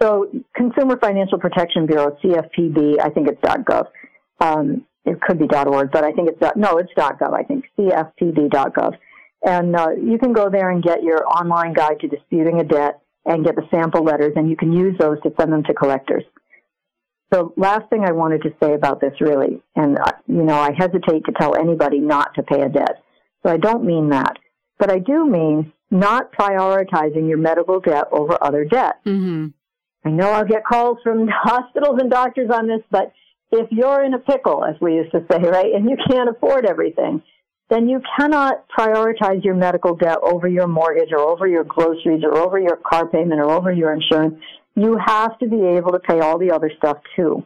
[0.00, 3.86] So, Consumer Financial Protection Bureau, CFPB, I think it's .gov.
[4.40, 7.34] Um, it could be .org, but I think it's no, it's .gov.
[7.34, 8.96] I think CFPB.gov,
[9.44, 13.00] and uh, you can go there and get your online guide to disputing a debt
[13.24, 16.24] and get the sample letters, and you can use those to send them to collectors.
[17.32, 20.72] So, last thing I wanted to say about this, really, and uh, you know, I
[20.76, 23.02] hesitate to tell anybody not to pay a debt.
[23.42, 24.36] So I don't mean that,
[24.78, 28.96] but I do mean not prioritizing your medical debt over other debt.
[29.06, 29.48] Mm-hmm.
[30.04, 33.12] I know I'll get calls from hospitals and doctors on this, but
[33.52, 36.66] if you're in a pickle, as we used to say, right, and you can't afford
[36.66, 37.22] everything,
[37.68, 42.36] then you cannot prioritize your medical debt over your mortgage or over your groceries or
[42.36, 44.34] over your car payment or over your insurance.
[44.76, 47.44] You have to be able to pay all the other stuff too.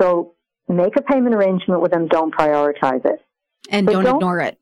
[0.00, 0.34] So
[0.68, 2.08] make a payment arrangement with them.
[2.08, 3.24] Don't prioritize it.
[3.70, 4.58] And don't, don't, ignore it.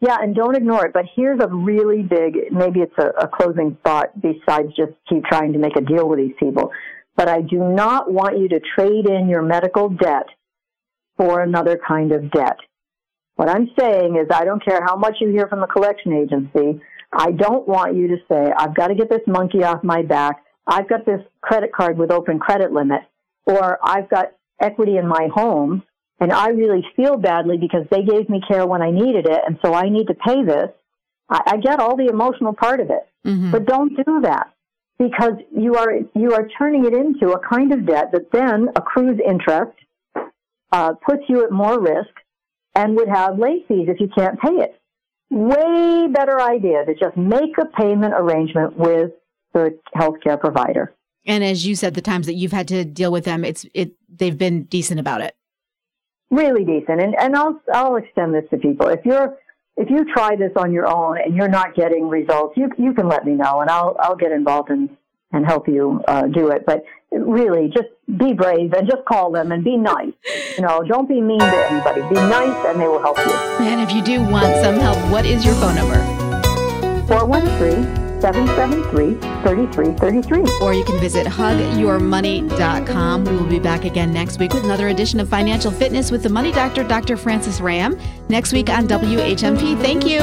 [0.00, 0.92] Yeah, and don't ignore it.
[0.92, 5.52] But here's a really big, maybe it's a, a closing thought besides just keep trying
[5.52, 6.70] to make a deal with these people.
[7.16, 10.26] But I do not want you to trade in your medical debt
[11.16, 12.58] for another kind of debt.
[13.36, 16.80] What I'm saying is I don't care how much you hear from the collection agency.
[17.12, 20.43] I don't want you to say, I've got to get this monkey off my back.
[20.66, 23.02] I've got this credit card with open credit limit
[23.46, 25.82] or I've got equity in my home
[26.20, 29.58] and I really feel badly because they gave me care when I needed it, and
[29.64, 30.70] so I need to pay this.
[31.28, 33.50] I, I get all the emotional part of it, mm-hmm.
[33.50, 34.52] but don't do that
[34.98, 39.18] because you are you are turning it into a kind of debt that then accrues
[39.26, 39.76] interest,
[40.72, 42.14] uh, puts you at more risk,
[42.74, 44.80] and would have late fees if you can't pay it.
[45.30, 49.10] Way better idea to just make a payment arrangement with
[49.54, 50.92] the healthcare provider.
[51.26, 53.92] And as you said, the times that you've had to deal with them, it's it
[54.14, 55.34] they've been decent about it
[56.34, 57.00] really decent.
[57.00, 58.88] And and I'll I'll extend this to people.
[58.88, 59.36] If you're
[59.76, 63.08] if you try this on your own and you're not getting results, you you can
[63.08, 64.90] let me know, and I'll I'll get involved and
[65.32, 66.64] and help you uh, do it.
[66.66, 67.88] But really, just
[68.18, 70.12] be brave and just call them and be nice.
[70.56, 72.02] You know, don't be mean to anybody.
[72.02, 73.32] Be nice, and they will help you.
[73.64, 75.98] And if you do want some help, what is your phone number?
[77.06, 78.03] Four one three.
[78.24, 80.64] 773 3333.
[80.66, 83.24] Or you can visit hugyourmoney.com.
[83.26, 86.30] We will be back again next week with another edition of Financial Fitness with the
[86.30, 87.18] Money Doctor, Dr.
[87.18, 89.78] Francis Rayam, next week on WHMP.
[89.78, 90.20] Thank you.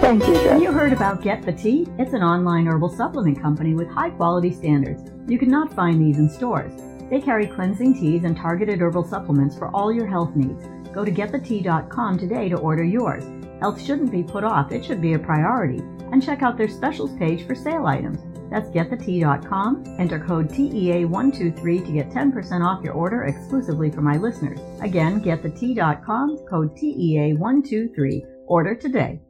[0.00, 0.34] Thank you.
[0.34, 1.86] Have you heard about Get the Tea?
[2.00, 5.08] It's an online herbal supplement company with high quality standards.
[5.28, 6.72] You cannot find these in stores.
[7.10, 10.64] They carry cleansing teas and targeted herbal supplements for all your health needs.
[10.92, 13.22] Go to getthetea.com today to order yours.
[13.60, 15.80] Health shouldn't be put off, it should be a priority
[16.14, 18.20] and check out their specials page for sale items.
[18.48, 19.96] That's getthetea.com.
[19.98, 24.60] Enter code TEA123 to get 10% off your order exclusively for my listeners.
[24.80, 28.22] Again, getthetea.com, code TEA123.
[28.46, 29.20] Order today.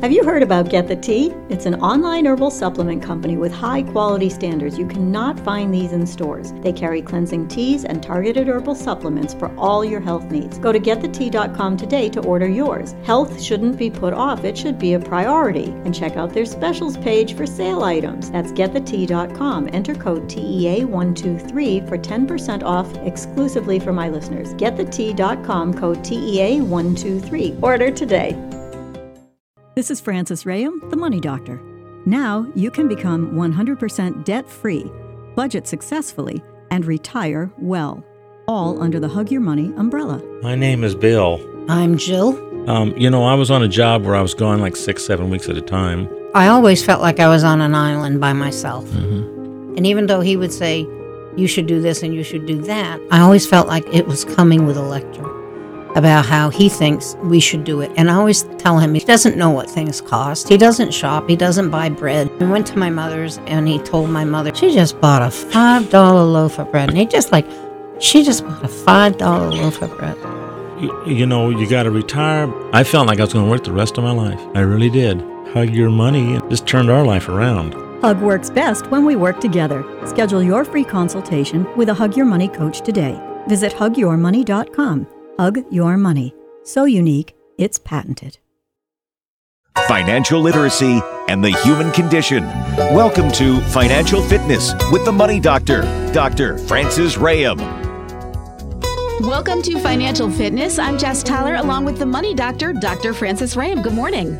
[0.00, 1.34] Have you heard about Get the Tea?
[1.50, 4.78] It's an online herbal supplement company with high quality standards.
[4.78, 6.54] You cannot find these in stores.
[6.62, 10.58] They carry cleansing teas and targeted herbal supplements for all your health needs.
[10.58, 12.94] Go to getthetea.com today to order yours.
[13.02, 15.66] Health shouldn't be put off, it should be a priority.
[15.84, 18.30] And check out their specials page for sale items.
[18.30, 19.68] That's getthetea.com.
[19.70, 24.54] Enter code TEA123 for 10% off exclusively for my listeners.
[24.54, 27.62] Getthetea.com, code TEA123.
[27.62, 28.49] Order today.
[29.80, 31.58] This is Francis Rayam, the Money Doctor.
[32.04, 34.92] Now you can become 100% debt free,
[35.34, 38.04] budget successfully, and retire well,
[38.46, 40.22] all under the Hug Your Money umbrella.
[40.42, 41.40] My name is Bill.
[41.70, 42.36] I'm Jill.
[42.68, 45.30] Um, you know, I was on a job where I was gone like six, seven
[45.30, 46.10] weeks at a time.
[46.34, 48.84] I always felt like I was on an island by myself.
[48.84, 49.76] Mm-hmm.
[49.78, 50.86] And even though he would say,
[51.38, 54.26] you should do this and you should do that, I always felt like it was
[54.26, 55.39] coming with a lecture
[55.96, 57.90] about how he thinks we should do it.
[57.96, 60.48] And I always tell him he doesn't know what things cost.
[60.48, 62.30] He doesn't shop, he doesn't buy bread.
[62.40, 65.92] I went to my mother's and he told my mother she just bought a $5
[65.92, 66.88] loaf of bread.
[66.88, 67.46] And he just like,
[67.98, 69.20] she just bought a $5
[69.52, 70.16] loaf of bread.
[70.80, 72.52] You, you know, you got to retire.
[72.74, 74.40] I felt like I was going to work the rest of my life.
[74.54, 75.20] I really did.
[75.52, 77.74] Hug your money and just turned our life around.
[78.00, 79.84] Hug works best when we work together.
[80.06, 83.20] Schedule your free consultation with a Hug Your Money coach today.
[83.46, 85.19] Visit hugyourmoney.com.
[85.40, 86.34] Hug Your Money.
[86.64, 88.36] So unique, it's patented.
[89.88, 92.44] Financial literacy and the human condition.
[92.76, 95.80] Welcome to Financial Fitness with the Money Doctor,
[96.12, 96.58] Dr.
[96.58, 97.58] Francis Rayam.
[99.22, 100.78] Welcome to Financial Fitness.
[100.78, 103.14] I'm Jess Tyler along with the Money Doctor, Dr.
[103.14, 103.82] Francis Rayam.
[103.82, 104.36] Good morning.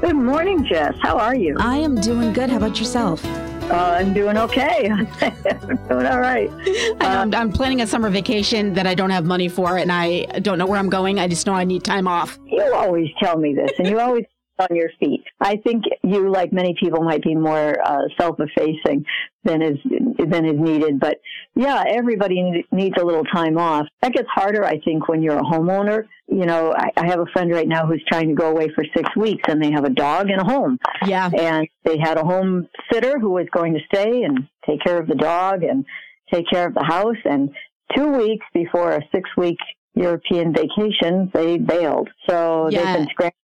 [0.00, 0.94] Good morning, Jess.
[1.02, 1.54] How are you?
[1.60, 2.48] I am doing good.
[2.48, 3.22] How about yourself?
[3.70, 4.88] Uh, I'm doing okay.
[4.88, 5.06] I'm
[5.88, 6.50] doing all right.
[7.02, 10.56] I'm, I'm planning a summer vacation that I don't have money for, and I don't
[10.56, 11.18] know where I'm going.
[11.18, 12.38] I just know I need time off.
[12.46, 14.24] You always tell me this, and you always
[14.58, 15.22] on your feet.
[15.40, 19.04] I think you, like many people, might be more uh, self-effacing
[19.44, 19.78] than is
[20.18, 20.98] than is needed.
[20.98, 21.18] But
[21.54, 23.86] yeah, everybody needs a little time off.
[24.00, 26.04] That gets harder, I think, when you're a homeowner.
[26.30, 28.84] You know, I, I have a friend right now who's trying to go away for
[28.94, 30.78] six weeks, and they have a dog and a home.
[31.06, 35.00] Yeah, and they had a home sitter who was going to stay and take care
[35.00, 35.84] of the dog and
[36.32, 37.16] take care of the house.
[37.24, 37.50] And
[37.96, 39.56] two weeks before a six-week
[39.94, 42.08] European vacation, they bailed.
[42.28, 42.84] So Yeah.
[42.84, 43.34] they've been scrambling.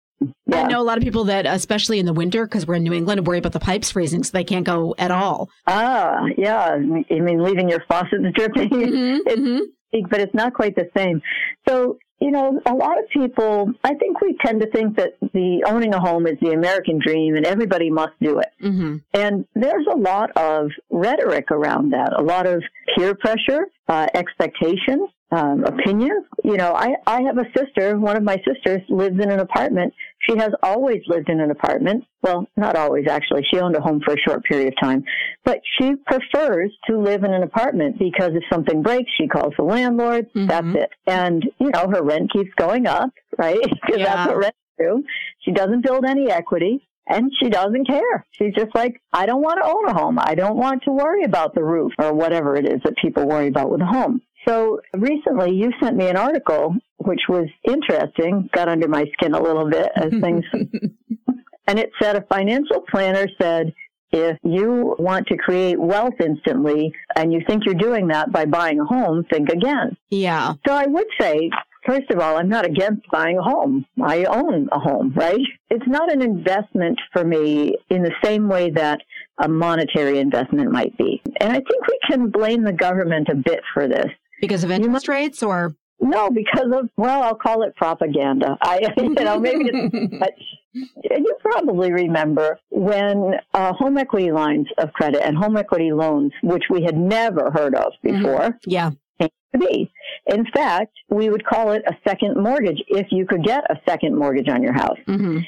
[0.52, 2.92] I know a lot of people that, especially in the winter, because we're in New
[2.92, 5.48] England, worry about the pipes freezing, so they can't go at all.
[5.66, 6.64] Ah, yeah.
[6.74, 8.68] I mean, leaving your faucets dripping.
[8.70, 10.10] Mhm, It's mhm.
[10.10, 11.20] but it's not quite the same.
[11.68, 15.62] So, you know, a lot of people, I think we tend to think that the
[15.66, 18.48] owning a home is the American dream and everybody must do it.
[18.62, 19.02] Mhm.
[19.12, 22.62] And there's a lot of rhetoric around that, a lot of
[22.96, 26.24] peer pressure, uh, expectations, um, opinions.
[26.44, 29.92] You know, I, I have a sister, one of my sisters lives in an apartment.
[30.28, 32.04] She has always lived in an apartment.
[32.22, 33.42] Well, not always actually.
[33.50, 35.04] She owned a home for a short period of time,
[35.44, 39.64] but she prefers to live in an apartment because if something breaks, she calls the
[39.64, 40.32] landlord.
[40.34, 40.48] Mhm.
[40.48, 40.90] That's it.
[41.06, 43.58] And, you know, her rent keeps going up, right?
[43.86, 44.14] Because Yeah.
[44.14, 45.04] that's what rent do.
[45.40, 48.26] She doesn't build any equity and she doesn't care.
[48.30, 50.18] She's just like, I don't want to own a home.
[50.20, 53.48] I don't want to worry about the roof or whatever it is that people worry
[53.48, 54.22] about with a home.
[54.46, 59.42] So recently you sent me an article which was interesting, got under my skin a
[59.42, 60.44] little bit as things,
[61.66, 63.72] and it said a financial planner said,
[64.14, 68.78] if you want to create wealth instantly and you think you're doing that by buying
[68.78, 69.96] a home, think again.
[70.08, 70.54] Yeah.
[70.64, 71.50] So I would say,
[71.84, 73.84] first of all, I'm not against buying a home.
[74.00, 75.40] I own a home, right?
[75.68, 79.00] It's not an investment for me in the same way that
[79.38, 81.20] a monetary investment might be.
[81.40, 84.06] And I think we can blame the government a bit for this.
[84.46, 85.74] Because of interest rates or?
[86.00, 88.58] No, because of, well, I'll call it propaganda.
[88.62, 90.32] I, you know, maybe it's, but
[90.74, 96.64] you probably remember when uh, home equity lines of credit and home equity loans, which
[96.68, 98.90] we had never heard of before, Yeah.
[99.20, 99.90] came to be.
[100.26, 104.16] In fact, we would call it a second mortgage if you could get a second
[104.18, 104.98] mortgage on your house.
[105.06, 105.38] hmm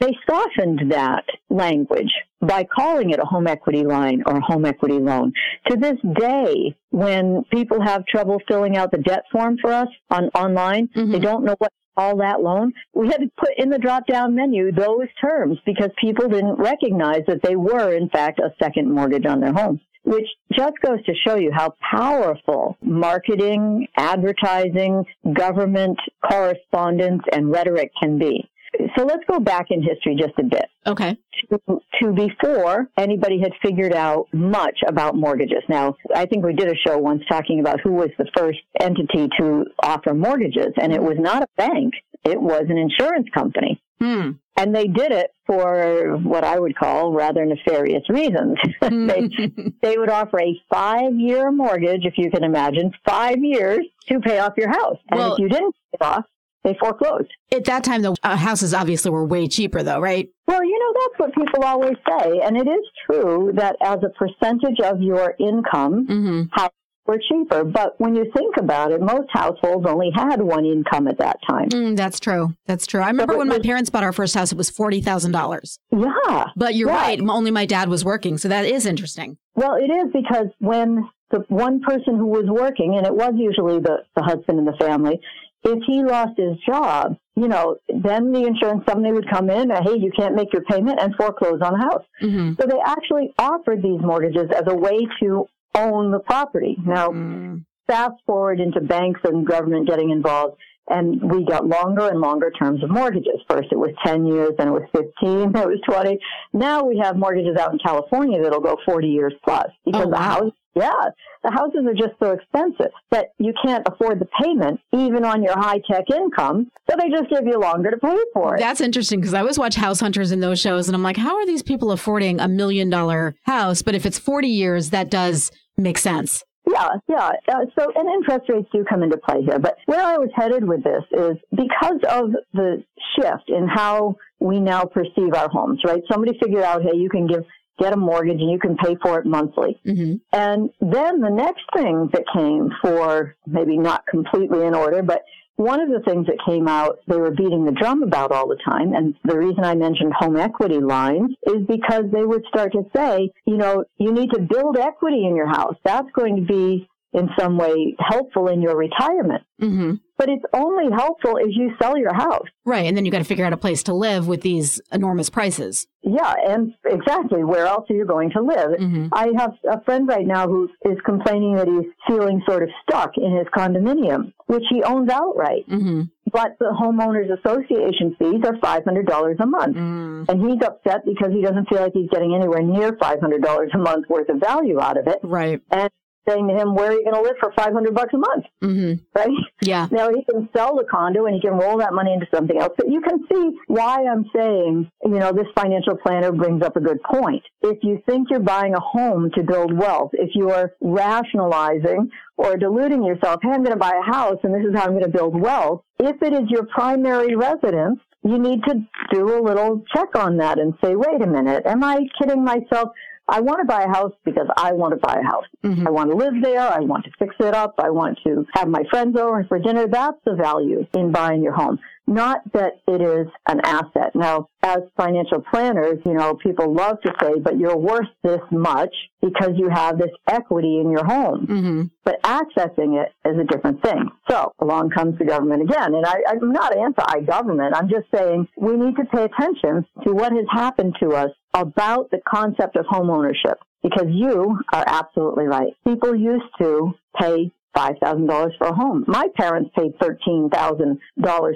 [0.00, 4.98] They softened that language by calling it a home equity line or a home equity
[4.98, 5.32] loan.
[5.68, 10.28] To this day, when people have trouble filling out the debt form for us on
[10.34, 11.22] online, they Mhm.
[11.22, 12.72] don't know what to call that loan.
[12.92, 17.24] We had to put in the drop down menu those terms because people didn't recognize
[17.26, 19.80] that they were in fact a second mortgage on their home.
[20.02, 25.98] Which just goes to show you how powerful marketing, advertising, government
[26.30, 28.50] correspondence, and rhetoric can be.
[28.96, 31.16] So let's go back in history just a bit Okay.
[31.50, 35.62] to, to before anybody had figured out much about mortgages.
[35.68, 39.28] Now, I think we did a show once talking about who was the first entity
[39.38, 41.94] to offer mortgages, and it was not a bank.
[42.24, 43.80] It was an insurance company.
[44.00, 44.32] Hmm.
[44.56, 48.56] And they did it for what I would call rather nefarious reasons.
[48.80, 49.28] they,
[49.82, 54.38] they would offer a five year mortgage, if you can imagine, five years to pay
[54.38, 54.98] off your house.
[55.10, 56.24] And Well- if you didn't pay it off,
[56.64, 57.30] they foreclosed.
[57.52, 60.28] At that time, the uh, houses obviously were way cheaper, though, right?
[60.46, 62.40] Well, you know, that's what people always say.
[62.42, 66.42] And it is true that as a percentage of your income, Mm-hmm.
[66.52, 66.72] houses
[67.06, 67.64] were cheaper.
[67.64, 71.68] But when you think about it, most households only had one income at that time.
[71.68, 72.54] Mm, that's true.
[72.66, 73.02] That's true.
[73.02, 75.78] I remember it when my parents bought our first house, it was forty thousand dollars.
[75.92, 76.46] Yeah.
[76.56, 77.20] But you're Right.
[77.20, 77.28] right.
[77.28, 79.36] Only my dad was working, so that is interesting.
[79.54, 83.80] Well, it is because when the one person who was working, and it was usually
[83.80, 85.20] the, the husband in the family,
[85.64, 89.84] if he lost his job, you know, then the insurance company would come in, and,
[89.88, 92.04] hey, you can't make your payment and foreclose on the house.
[92.20, 96.76] hmm So they actually offered these mortgages as a way to own the property.
[96.86, 97.64] Now, Mm.
[97.88, 100.56] fast forward into banks and government getting involved,
[100.88, 103.40] and we got longer and longer terms of mortgages.
[103.48, 106.18] First it was 10 years, then it was 15, then it was 20.
[106.52, 110.16] Now we have mortgages out in California that'll go 40 years plus because Oh, the
[110.18, 111.10] house, yeah,
[111.42, 115.58] the houses are just so expensive that you can't afford the payment even on your
[115.58, 116.70] high tech income.
[116.90, 118.60] So they just give you longer to pay for it.
[118.60, 121.36] That's interesting because I always watch House Hunters in those shows, and I'm like, how
[121.36, 123.82] are these people affording a million dollar house?
[123.82, 126.44] But if it's 40 years, that does make sense.
[126.70, 127.30] Yeah, yeah.
[127.46, 129.58] Uh, so, and interest rates do come into play here.
[129.58, 132.82] But where I was headed with this is because of the
[133.14, 136.02] shift in how we now perceive our homes, right?
[136.10, 137.44] Somebody figured out, hey, you can give,
[137.78, 139.78] get a mortgage and you can pay for it monthly.
[139.84, 145.22] hmm And then the next thing that came for maybe not completely in order, but
[145.56, 148.58] one of the things that came out they were beating the drum about all the
[148.68, 152.82] time, and the reason I mentioned home equity lines is because they would start to
[152.94, 155.76] say, you know, you need to build equity in your house.
[155.84, 159.44] That's going to be in some way helpful in your retirement.
[159.62, 159.92] Mm-hmm.
[160.16, 162.46] But it's only helpful if you sell your house.
[162.64, 162.86] Right.
[162.86, 165.88] And then you got to figure out a place to live with these enormous prices.
[166.02, 167.42] Yeah, and exactly.
[167.42, 168.78] Where else are you going to live?
[168.78, 169.08] Mhm.
[169.12, 173.16] I have a friend right now who is complaining that he's feeling sort of stuck
[173.16, 175.68] in his condominium, which he owns outright.
[175.68, 176.02] Mm-hmm.
[176.30, 179.76] But the homeowners association fees are $500 a month.
[179.76, 180.28] Mm.
[180.28, 184.08] And he's upset because he doesn't feel like he's getting anywhere near $500 a month
[184.08, 185.18] worth of value out of it.
[185.22, 185.60] Right.
[185.70, 185.90] And
[186.28, 188.44] saying to him, where are you going to live for 500 bucks a month?
[188.62, 189.04] Mm-hmm.
[189.14, 189.28] Right?
[189.62, 189.88] Yeah.
[189.90, 192.72] Now he can sell the condo and he can roll that money into something else.
[192.76, 196.80] But you can see why I'm saying, you know, this financial planner brings up a
[196.80, 197.42] good point.
[197.62, 202.56] If you think you're buying a home to build wealth, if you are rationalizing or
[202.56, 205.02] deluding yourself, hey, I'm going to buy a house and this is how I'm going
[205.02, 205.82] to build wealth.
[205.98, 210.58] If it is your primary residence, you need to do a little check on that
[210.58, 212.88] and say, wait a minute, am I kidding myself?
[213.28, 215.46] I want to buy a house because I want to buy a house.
[215.64, 215.86] Mhm.
[215.86, 216.60] I want to live there.
[216.60, 217.74] I want to fix it up.
[217.78, 219.86] I want to have my friends over for dinner.
[219.86, 221.78] That's the value in buying your home.
[222.06, 224.14] Not that it is an asset.
[224.14, 228.94] Now, as financial planners, you know, people love to say, but you're worth this much
[229.22, 231.46] because you have this equity in your home.
[231.46, 231.82] Mm-hmm.
[232.04, 234.10] But accessing it is a different thing.
[234.28, 235.94] So along comes the government again.
[235.94, 237.74] And I, I'm not anti-government.
[237.74, 242.10] I'm just saying we need to pay attention to what has happened to us about
[242.10, 243.58] the concept of home ownership.
[243.82, 245.74] Because you are absolutely right.
[245.86, 249.04] People used to pay $5,000 for a home.
[249.06, 250.98] My parents paid $13,000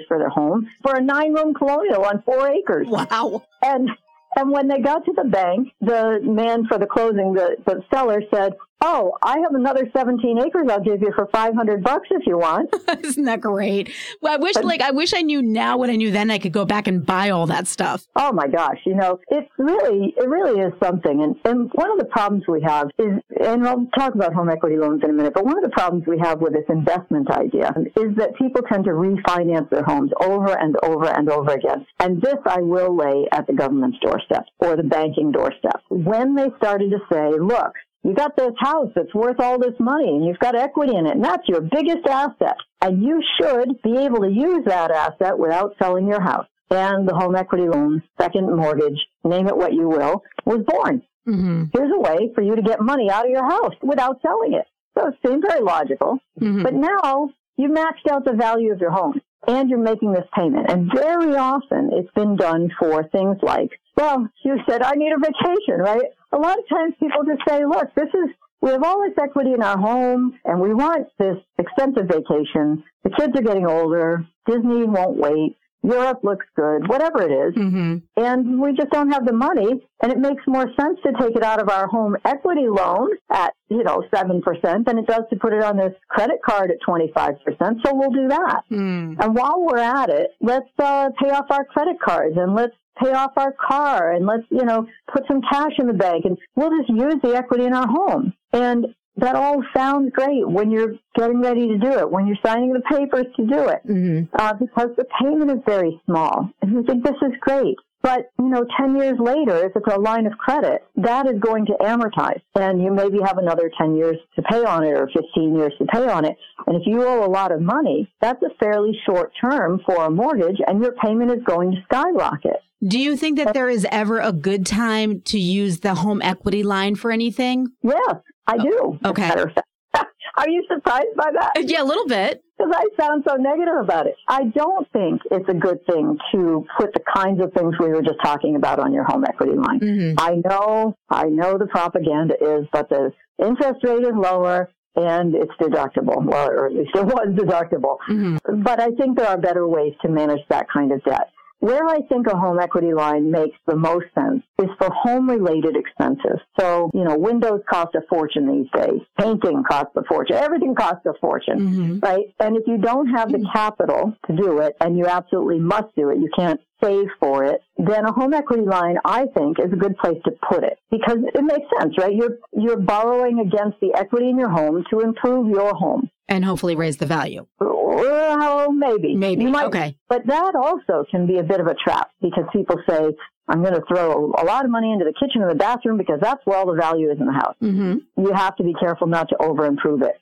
[0.07, 2.87] for their home for a nine room colonial on four acres.
[2.87, 3.43] Wow.
[3.63, 3.89] And
[4.35, 8.21] and when they got to the bank, the man for the closing, the, the seller
[8.31, 10.67] said, "Oh, I have another 17 acres.
[10.69, 12.73] I'll give you for 500 bucks if you want."
[13.03, 13.91] Isn't that great?
[14.21, 16.31] Well, I wish, like, I wish I knew now what I knew then.
[16.31, 18.07] I could go back and buy all that stuff.
[18.15, 21.21] Oh my gosh, you know, it's really, it really is something.
[21.21, 24.77] And, and one of the problems we have is, and I'll talk about home equity
[24.77, 27.73] loans in a minute, but one of the problems we have with this investment idea
[27.95, 31.85] is that people tend to refinance their homes over and over and over again.
[31.99, 35.81] And this I will lay at the government's doorstep or the banking doorstep.
[35.89, 37.73] When they started to say, look,
[38.03, 41.15] you got this house that's worth all this money and you've got equity in it
[41.15, 42.55] and that's your biggest asset.
[42.81, 46.47] And you should be able to use that asset without selling your house.
[46.71, 51.01] And the home equity loan, second mortgage, name it what you will, was born.
[51.27, 51.63] Mm-hmm.
[51.73, 54.65] Here's a way for you to get money out of your house without selling it.
[54.97, 56.19] So it seemed very logical.
[56.39, 56.63] Mhm.
[56.63, 60.71] But now you've maxed out the value of your home and you're making this payment.
[60.71, 65.17] And very often it's been done for things like, well, you said, I need a
[65.19, 66.11] vacation, right?
[66.31, 68.29] A lot of times people just say, look, this is,
[68.61, 72.83] we have all this equity in our home and we want this expensive vacation.
[73.03, 74.25] The kids are getting older.
[74.47, 75.55] Disney won't wait.
[75.81, 77.97] Europe looks good, whatever it is Mm-hmm.
[78.17, 79.81] and we just don't have the money.
[80.03, 83.53] And it makes more sense to take it out of our home equity loan at,
[83.69, 87.37] you know, 7% than it does to put it on this credit card at 25%.
[87.85, 88.63] So we'll do that.
[88.69, 89.23] Mm.
[89.23, 93.11] And while we're at it, let's uh, pay off our credit cards and let's pay
[93.13, 96.69] off our car and let's, you know, put some cash in the bank and we'll
[96.77, 98.33] just use the equity in our home.
[98.53, 98.87] And
[99.17, 102.81] that all sounds great when you're getting ready to do it, when you're signing the
[102.81, 104.33] papers to do it Mm-hmm.
[104.39, 106.49] uh, because the payment is very small.
[106.61, 107.75] And you think this is great.
[108.01, 111.65] But, you know, 10 years later, if it's a line of credit, that is going
[111.65, 112.39] to amortize.
[112.55, 115.85] And you maybe have another 10 years to pay on it or 15 years to
[115.85, 116.37] pay on it.
[116.65, 120.09] And if you owe a lot of money, that's a fairly short term for a
[120.09, 122.61] mortgage and your payment is going to skyrocket.
[122.85, 126.63] Do you think that there is ever a good time to use the home equity
[126.63, 127.67] line for anything?
[127.83, 128.15] Yes,
[128.47, 128.99] I do.
[129.03, 129.27] as okay.
[129.27, 129.67] matter of fact.
[130.37, 131.51] Are you surprised by that?
[131.69, 132.41] Yeah, a little bit.
[132.57, 134.15] because I sound so negative about it.
[134.27, 138.01] I don't think it's a good thing to put the kinds of things we were
[138.01, 139.81] just talking about on your home equity line.
[139.81, 140.19] Mm-hmm.
[140.19, 145.51] I know, I know the propaganda is that the interest rate is lower and it's
[145.59, 146.23] deductible.
[146.23, 147.97] Well, or at least it was deductible.
[148.09, 148.61] Mm-hmm.
[148.61, 151.31] But I think there are better ways to manage that kind of debt.
[151.59, 155.75] Where I think a home equity line makes the most sense is for home related
[155.75, 156.39] expenses.
[156.59, 159.01] So, you know, windows cost a fortune these days.
[159.19, 160.37] Painting costs a fortune.
[160.37, 161.99] Everything costs a fortune Mm-hmm.
[161.99, 162.25] right?
[162.39, 166.09] And if you don't have the capital to do it, and you absolutely must do
[166.09, 169.75] it, you can't save for it, then a home equity line, I think, is a
[169.75, 172.13] good place to put it because it makes sense, right?
[172.15, 176.09] You're you're borrowing against the equity in your home to improve your home.
[176.27, 177.47] And hopefully raise the value.
[177.59, 179.45] Well, maybe, Maybe.
[179.47, 179.95] Might- Okay.
[180.07, 183.15] but that also can be a bit of a trap because people say,
[183.47, 186.19] "I'm going to throw a lot of money into the kitchen and the bathroom because
[186.21, 188.21] that's where all the value is in the house." Mm-hmm.
[188.23, 190.15] you have to be careful not to over improve it.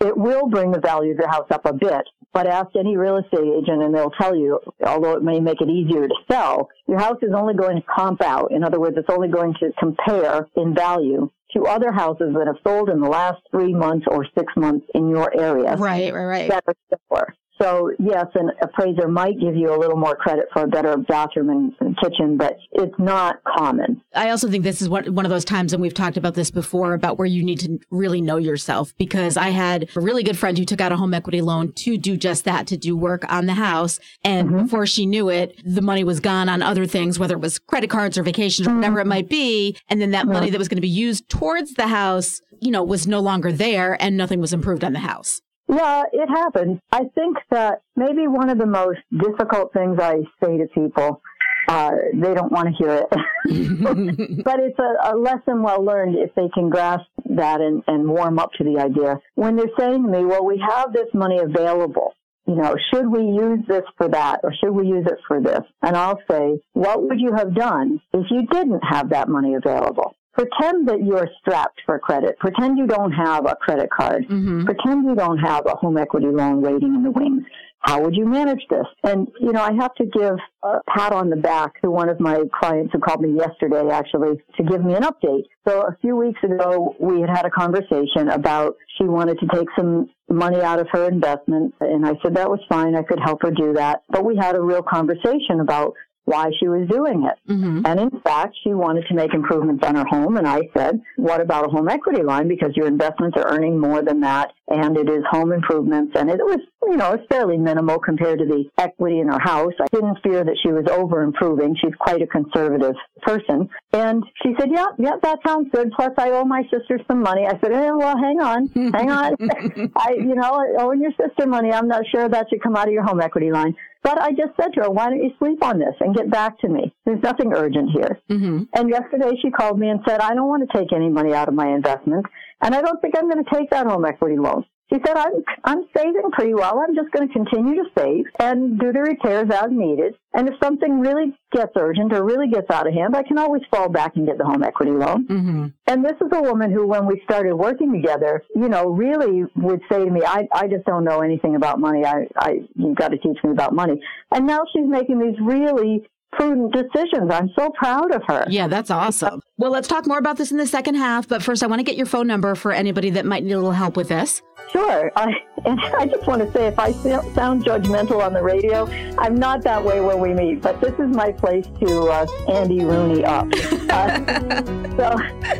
[0.00, 2.04] It will bring the value of your house up a bit,
[2.36, 5.70] but ask any real estate agent and they'll tell you, although it may make it
[5.70, 8.52] easier to sell, your house is only going to comp out.
[8.52, 12.56] In other words, it's only going to compare in value to other houses that have
[12.62, 15.76] sold in the last three months or six months in your area.
[15.76, 16.50] Right, right, right.
[16.50, 17.34] That are similar.
[17.60, 21.48] So yes, an appraiser might give you a little more credit for a better bathroom
[21.50, 24.02] and, kitchen, but it's not common.
[24.14, 26.50] I also think this is one, one of those times, and we've talked about this
[26.50, 28.92] before, about where you need to really know yourself.
[28.98, 31.96] Because I had a really good friend who took out a home equity loan to
[31.96, 33.98] do just that, to do work on the house.
[34.22, 34.62] And Mm-hmm.
[34.64, 37.88] before she knew it, the money was gone on other things, whether it was credit
[37.88, 39.06] cards or vacations or whatever Mm-hmm.
[39.06, 39.76] it might be.
[39.88, 42.84] And then that money that was going to be used towards the house, you know,
[42.84, 45.40] was no longer there and nothing was improved on the house.
[45.68, 46.80] Yeah, it happens.
[46.92, 51.20] I think that maybe one of the most difficult things I say to people,
[51.68, 53.08] uh, they don't want to hear it.
[54.44, 58.38] but it's a, a lesson well learned if they can grasp that and, and warm
[58.38, 59.18] up to the idea.
[59.34, 62.14] When they're saying to me, well, we have this money available,
[62.46, 65.62] you know, should we use this for that or should we use it for this?
[65.82, 70.14] And I'll say, what would you have done if you didn't have that money available?
[70.36, 72.38] Pretend that you're strapped for credit.
[72.38, 74.24] Pretend you don't have a credit card.
[74.24, 74.64] Mm-hmm.
[74.64, 77.42] Pretend you don't have a home equity loan waiting in the wings.
[77.80, 78.86] How would you manage this?
[79.04, 80.34] And, you know, I have to give
[80.64, 84.42] a pat on the back to one of my clients who called me yesterday, actually,
[84.56, 85.44] to give me an update.
[85.68, 89.68] So a few weeks ago, we had had a conversation about she wanted to take
[89.78, 91.74] some money out of her investment.
[91.80, 92.96] And I said that was fine.
[92.96, 94.02] I could help her do that.
[94.10, 95.94] But we had a real conversation about
[96.26, 97.38] why she was doing it.
[97.86, 100.36] And in fact, she wanted to make improvements on her home.
[100.36, 102.48] And I said, what about a home equity line?
[102.48, 104.50] Because your investments are earning more than that.
[104.68, 106.12] And it is home improvements.
[106.18, 109.72] And it was, you know, it's fairly minimal compared to the equity in her house.
[109.80, 111.76] I didn't fear that she was over improving.
[111.80, 113.68] She's quite a conservative person.
[113.92, 115.92] And she said, yeah, yeah, that sounds good.
[115.94, 117.46] Plus I owe my sister some money.
[117.46, 119.36] I said, eh, well, hang on, hang on.
[119.96, 122.92] I, you know, owing your sister money, I'm not sure that should come out of
[122.92, 123.74] your home equity line.
[124.06, 126.60] But I just said to her, why don't you sleep on this and get back
[126.60, 126.94] to me?
[127.04, 128.20] There's nothing urgent here.
[128.30, 128.62] Mm-hmm.
[128.72, 131.48] And yesterday she called me and said, I don't want to take any money out
[131.48, 132.24] of my investment.
[132.62, 134.64] And I don't think I'm going to take that home equity loan.
[134.92, 135.32] She said, I'm,
[135.64, 136.78] I'm saving pretty well.
[136.78, 140.14] I'm just going to continue to save and do the repairs as needed.
[140.32, 143.62] And if something really gets urgent or really gets out of hand, I can always
[143.68, 145.26] fall back and get the home equity loan.
[145.26, 145.66] Mm-hmm.
[145.88, 149.80] And this is a woman who, when we started working together, you know, really would
[149.90, 152.04] say to me, I, I just don't know anything about money.
[152.04, 154.00] I, I, you've got to teach me about money.
[154.30, 157.30] And now she's making these really prudent decisions.
[157.32, 158.46] I'm so proud of her.
[158.48, 159.40] Yeah, that's awesome.
[159.58, 161.26] Well, let's talk more about this in the second half.
[161.28, 163.56] But first, I want to get your phone number for anybody that might need a
[163.56, 164.42] little help with this.
[164.70, 165.10] Sure.
[165.16, 165.32] I,
[165.64, 168.86] I just want to say, if I sound judgmental on the radio,
[169.16, 172.84] I'm not that way when we meet, but this is my place to uh, Andy
[172.84, 173.46] Rooney up.
[173.88, 174.62] Uh,
[174.98, 175.16] so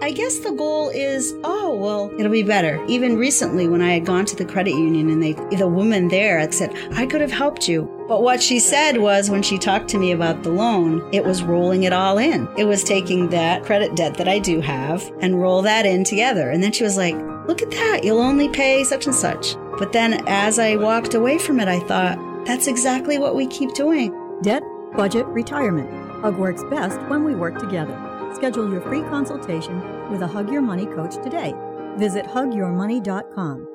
[0.02, 2.84] I guess the goal is, oh, well, it'll be better.
[2.88, 6.40] Even recently, when I had gone to the credit union and they, the woman there
[6.40, 7.90] had said, I could have helped you.
[8.08, 11.44] But what she said was when she talked to me about the loan, it was
[11.44, 12.48] rolling it all in.
[12.58, 16.50] It was taking that credit debt that I do have and roll that in together.
[16.50, 17.16] And then she was like,
[17.48, 18.02] look at that.
[18.04, 19.56] You'll only pay such and such.
[19.78, 23.74] But then as I walked away from it, I thought, that's exactly what we keep
[23.74, 24.12] doing.
[24.42, 24.64] Debt,
[24.96, 25.90] budget, retirement.
[26.22, 28.09] Hug works best when we work together.
[28.34, 31.54] Schedule your free consultation with a Hug Your Money coach today.
[31.98, 33.68] Visit hugyourmoney.com.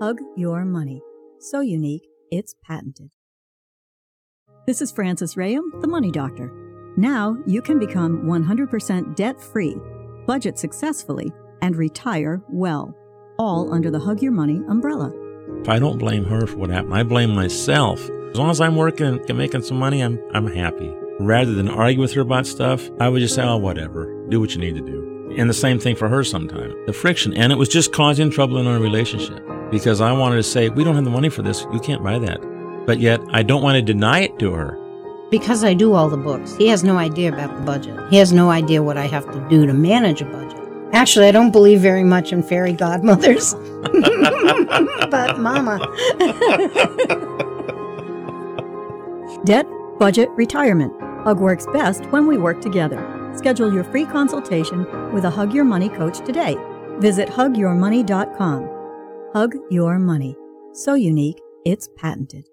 [0.00, 1.02] Hug Your Money.
[1.40, 3.10] So unique, it's patented.
[4.66, 6.52] This is Francis Rayam, the Money Doctor.
[6.96, 9.76] Now you can become 100% debt free,
[10.26, 11.32] budget successfully,
[11.62, 12.94] and retire well,
[13.38, 15.12] all under the Hug Your Money umbrella.
[15.66, 18.00] I don't blame her for what happened, I blame myself.
[18.30, 20.94] As long as I'm working and making some money, I'm I'm happy.
[21.20, 24.06] Rather than argue with her about stuff, I would just say, oh, whatever.
[24.28, 25.34] Do what you need to do.
[25.36, 26.74] And the same thing for her sometimes.
[26.86, 27.34] The friction.
[27.34, 30.84] And it was just causing trouble in our relationship because I wanted to say, we
[30.84, 31.66] don't have the money for this.
[31.72, 32.40] You can't buy that.
[32.86, 34.78] But yet I don't want to deny it to her.
[35.28, 36.54] Because I do all the books.
[36.54, 37.98] He has no idea about the budget.
[38.10, 40.60] He has no idea what I have to do to manage a budget.
[40.92, 43.54] Actually, I don't believe very much in fairy godmothers.
[45.10, 45.78] but mama.
[49.44, 49.66] Debt,
[49.98, 50.92] budget, retirement.
[51.24, 53.32] Hug works best when we work together.
[53.36, 56.56] Schedule your free consultation with a Hug Your Money coach today.
[56.98, 58.68] Visit hugyourmoney.com.
[59.32, 60.36] Hug Your Money.
[60.72, 62.44] So unique, it's patented.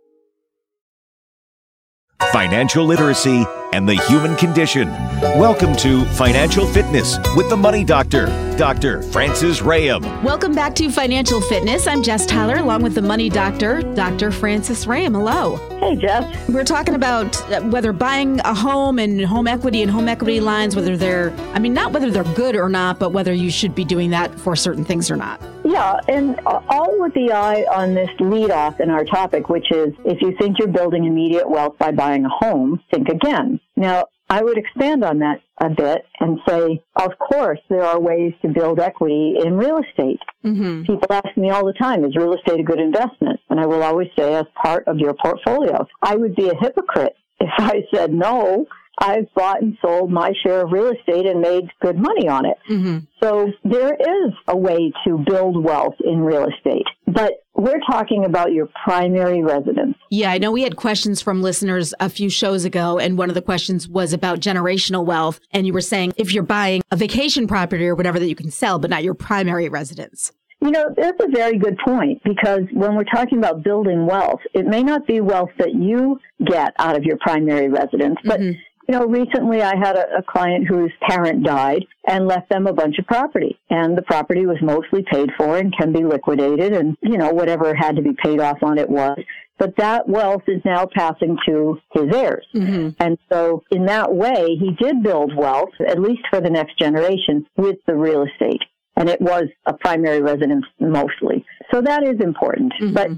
[2.31, 3.45] Financial literacy
[3.75, 4.87] and the human condition.
[5.21, 9.01] Welcome to Financial Fitness with the Money Doctor, Dr.
[9.01, 10.23] Francis Rayam.
[10.23, 11.85] Welcome back to Financial Fitness.
[11.85, 14.31] I'm Jess Tyler, along with the Money Doctor, Dr.
[14.31, 15.13] Francis Rayam.
[15.13, 15.57] Hello.
[15.81, 16.47] Hey, Jess.
[16.47, 20.73] We're talking about uh, whether buying a home and home equity and home equity lines,
[20.73, 23.83] whether they're, I mean, not whether they're good or not, but whether you should be
[23.83, 25.41] doing that for certain things or not.
[25.65, 29.93] Yeah, and all with the eye on this lead off in our topic, which is
[30.05, 33.59] if you think you're building immediate wealth by buying a home, think again.
[33.75, 38.33] Now, I would expand on that a bit and say, of course, there are ways
[38.41, 40.19] to build equity in real estate.
[40.43, 40.83] Mm-hmm.
[40.83, 43.39] People ask me all the time, is real estate a good investment?
[43.49, 45.85] And I will always say, as part of your portfolio.
[46.01, 48.65] I would be a hypocrite if I said no.
[48.97, 52.57] I've bought and sold my share of real estate and made good money on it.
[52.69, 52.99] Mm-hmm.
[53.21, 58.51] So there is a way to build wealth in real estate, but we're talking about
[58.53, 59.95] your primary residence.
[60.09, 63.35] Yeah, I know we had questions from listeners a few shows ago, and one of
[63.35, 65.39] the questions was about generational wealth.
[65.51, 68.51] And you were saying if you're buying a vacation property or whatever that you can
[68.51, 70.31] sell, but not your primary residence.
[70.61, 74.65] You know, that's a very good point because when we're talking about building wealth, it
[74.65, 78.57] may not be wealth that you get out of your primary residence, but Mhm.
[78.87, 82.73] You know, recently I had a, a client whose parent died and left them a
[82.73, 83.59] bunch of property.
[83.69, 87.73] And the property was mostly paid for and can be liquidated and, you know, whatever
[87.73, 89.17] had to be paid off on it was.
[89.57, 92.45] But that wealth is now passing to his heirs.
[92.53, 92.89] Mm-hmm.
[92.99, 97.47] And so in that way, he did build wealth, at least for the next generation,
[97.55, 98.61] with the real estate.
[98.97, 101.45] And it was a primary residence mostly.
[101.73, 102.73] So that is important.
[102.79, 102.93] Mhm.
[102.93, 103.09] But,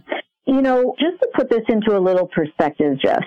[0.46, 3.24] you know, just to put this into a little perspective, Jess,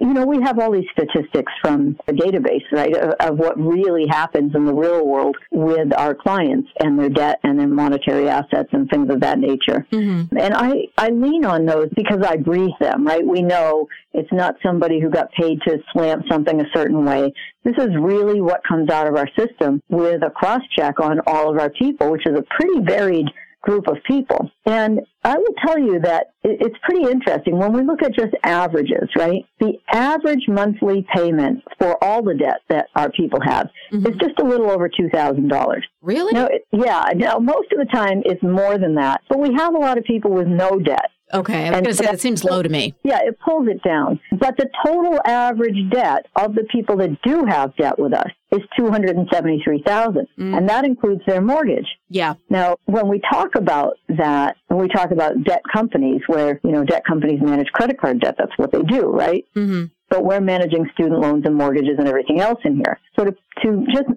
[0.00, 4.06] you know, we have all these statistics from a database, right, of, of what really
[4.08, 8.70] happens in the real world with our clients and their debt and their monetary assets
[8.72, 9.86] and things of that nature.
[9.92, 10.36] Mm-hmm.
[10.38, 13.26] And I, I lean on those because I breathe them, right?
[13.26, 17.32] We know it's not somebody who got paid to slant something a certain way.
[17.62, 21.50] This is really what comes out of our system with a cross check on all
[21.50, 23.26] of our people, which is a pretty varied
[23.62, 24.50] group of people.
[24.66, 29.08] And I will tell you that it's pretty interesting when we look at just averages,
[29.16, 29.44] right?
[29.58, 34.08] The average monthly payment for all the debt that our people have Mhm.
[34.08, 35.82] is just a little over $2,000.
[36.02, 36.32] Really?
[36.32, 39.78] No, yeah, now most of the time it's more than that, but we have a
[39.78, 41.10] lot of people with no debt.
[41.32, 41.66] Okay.
[41.68, 42.94] I was going to say that seems low to me.
[43.02, 44.18] Yeah, it pulls it down.
[44.38, 48.60] But the total average debt of the people that do have debt with us is
[48.76, 50.56] 273,000, Mm.
[50.56, 51.86] and that includes their mortgage.
[52.08, 52.34] Yeah.
[52.48, 56.84] Now, when we talk about that, when we talk about debt companies where, you know,
[56.84, 59.44] debt companies manage credit card debt, that's what they do, right?
[59.56, 59.84] Mm-hmm.
[60.08, 62.98] But we're managing student loans and mortgages and everything else in here.
[63.16, 64.08] So to, to just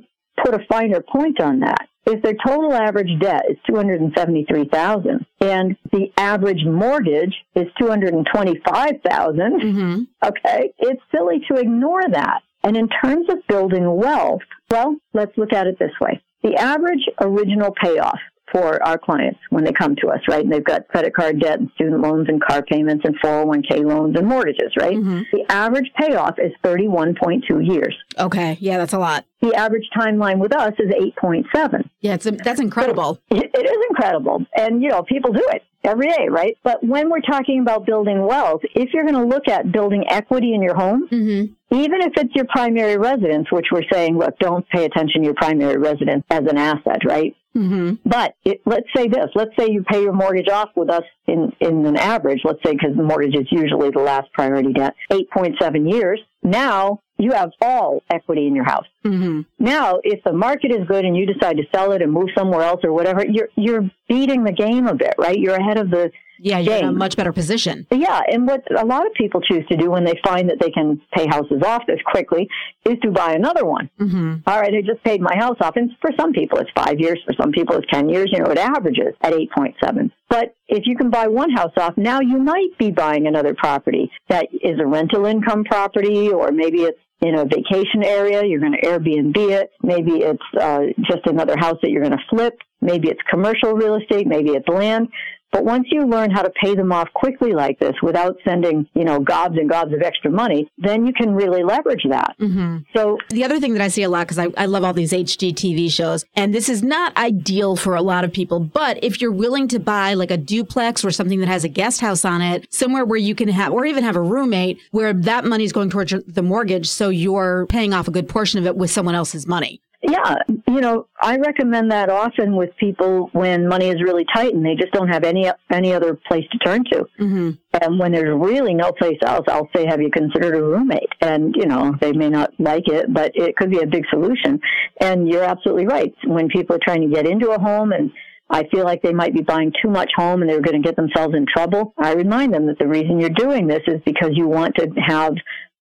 [0.44, 6.12] put a finer point on that, if their total average debt is 273,000 and the
[6.18, 10.02] average mortgage is 225,000, Mm-hmm.
[10.26, 12.42] okay, it's silly to ignore that.
[12.64, 16.22] And in terms of building wealth, well, let's look at it this way.
[16.44, 18.20] The average original payoff
[18.52, 20.44] for our clients when they come to us, right?
[20.44, 24.16] And they've got credit card debt and student loans and car payments and 401k loans
[24.18, 24.96] and mortgages, right?
[24.96, 25.24] Mhm.
[25.32, 27.96] The average payoff is 31.2 years.
[28.20, 28.58] Okay.
[28.62, 29.26] Yeah, that's a lot.
[29.44, 30.90] The average timeline with us is
[31.22, 31.90] 8.7.
[32.00, 33.20] Yeah, it's that's incredible.
[33.30, 34.46] It, it is incredible.
[34.56, 36.58] And, you know, people do it every day, right?
[36.64, 40.54] But when we're talking about building wealth, if you're going to look at building equity
[40.54, 41.76] in your home, Mm-hmm.
[41.76, 45.36] even if it's your primary residence, which we're saying, look, don't pay attention to your
[45.36, 47.36] primary residence as an asset, right?
[47.56, 47.96] Mm-hmm.
[48.10, 51.52] But it, let's say this, let's say you pay your mortgage off with us in,
[51.60, 55.92] in an average, let's say because the mortgage is usually the last priority debt, 8.7
[55.92, 56.20] years.
[56.42, 58.86] Now you have all equity in your house.
[59.06, 59.42] Mm-hmm.
[59.60, 62.64] Now, if the market is good and you decide to sell it and move somewhere
[62.64, 65.38] else or whatever, you're, you're beating the game a bit, right?
[65.38, 66.12] You're ahead of the,
[66.44, 67.88] Yeah, you're in a much better position.
[67.90, 70.70] yeah, and what a lot of people choose to do when they find that they
[70.72, 72.50] can pay houses off this quickly
[72.86, 73.90] is to buy another one.
[74.00, 74.36] Mm-hmm.
[74.46, 75.78] All right, I just paid my house off.
[75.78, 77.20] And for some people, it's five years.
[77.26, 78.30] For some people, it's 10 years.
[78.34, 80.12] You know, it averages at 8.7.
[80.30, 84.12] But if you can buy one house off, now you might be buying another property
[84.28, 88.44] that is a rental income property, or maybe it's in a vacation area.
[88.46, 89.72] You're going to Airbnb it.
[89.82, 92.58] Maybe it's uh, just another house that you're going to flip.
[92.82, 94.28] Maybe it's commercial real estate.
[94.28, 95.08] Maybe it's land.
[95.54, 99.04] But once you learn how to pay them off quickly like this without sending, you
[99.04, 102.36] know, gobs and gobs of extra money, then you can really leverage that.
[102.42, 102.78] Mm-hmm.
[102.96, 105.14] So the other thing that I see a lot, because I, I love all these
[105.14, 109.32] HGTV shows, and this is not ideal for a lot of people, but if you're
[109.32, 112.66] willing to buy like a duplex or something that has a guest house on it,
[112.74, 115.92] somewhere where you can have, or even have a roommate where that money is going
[115.92, 116.90] towards the mortgage.
[116.90, 119.82] So you're paying off a good portion of it with someone else's money.
[120.06, 120.36] Yeah,
[120.68, 124.76] you know, I recommend that often with people when money is really tight and they
[124.76, 127.08] just don't have any any other place to turn to.
[127.22, 127.52] Mm-hmm.
[127.82, 131.56] And when there's really no place else, I'll say, "Have you considered a roommate?" And
[131.56, 134.60] you know, they may not like it, but it could be a big solution.
[135.00, 136.14] And you're absolutely right.
[136.26, 138.12] When people are trying to get into a home and
[138.50, 140.98] I feel like they might be buying too much home and they're going to get
[140.98, 141.94] themselves in trouble.
[141.98, 145.34] I remind them that the reason you're doing this is because you want to have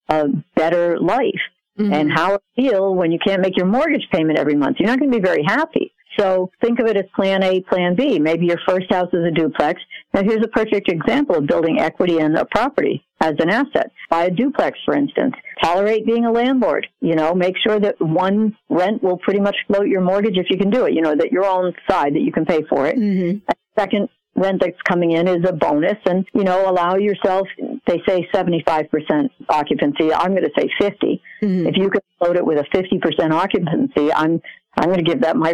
[0.07, 1.41] a better life
[1.79, 1.91] Mm-hmm.
[1.91, 4.77] and how it feel when you can't make your mortgage payment every month.
[4.79, 5.91] You're not going to be very happy.
[6.19, 8.19] So think of it as plan A, plan B.
[8.19, 9.81] Maybe your first house is a duplex.
[10.13, 13.91] Now here's a perfect example of building equity in a property as an asset.
[14.09, 15.33] Buy a duplex, for instance.
[15.63, 16.85] Tolerate being a landlord.
[17.01, 20.57] You know, make sure that one rent will pretty much float your mortgage if you
[20.57, 20.93] can do it.
[20.93, 22.97] You know, that your own side that you can pay for it.
[22.97, 23.39] Mm-hmm.
[23.79, 27.47] Second, rent that's coming in is a bonus and, you know, allow yourself,
[27.85, 30.13] they say 75% occupancy.
[30.13, 31.21] I'm going to say 50.
[31.41, 31.67] Mm-hmm.
[31.67, 34.41] If you can load it with a 50% occupancy, I'm,
[34.77, 35.53] I'm going to give that my,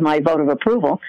[0.00, 1.00] my vote of approval.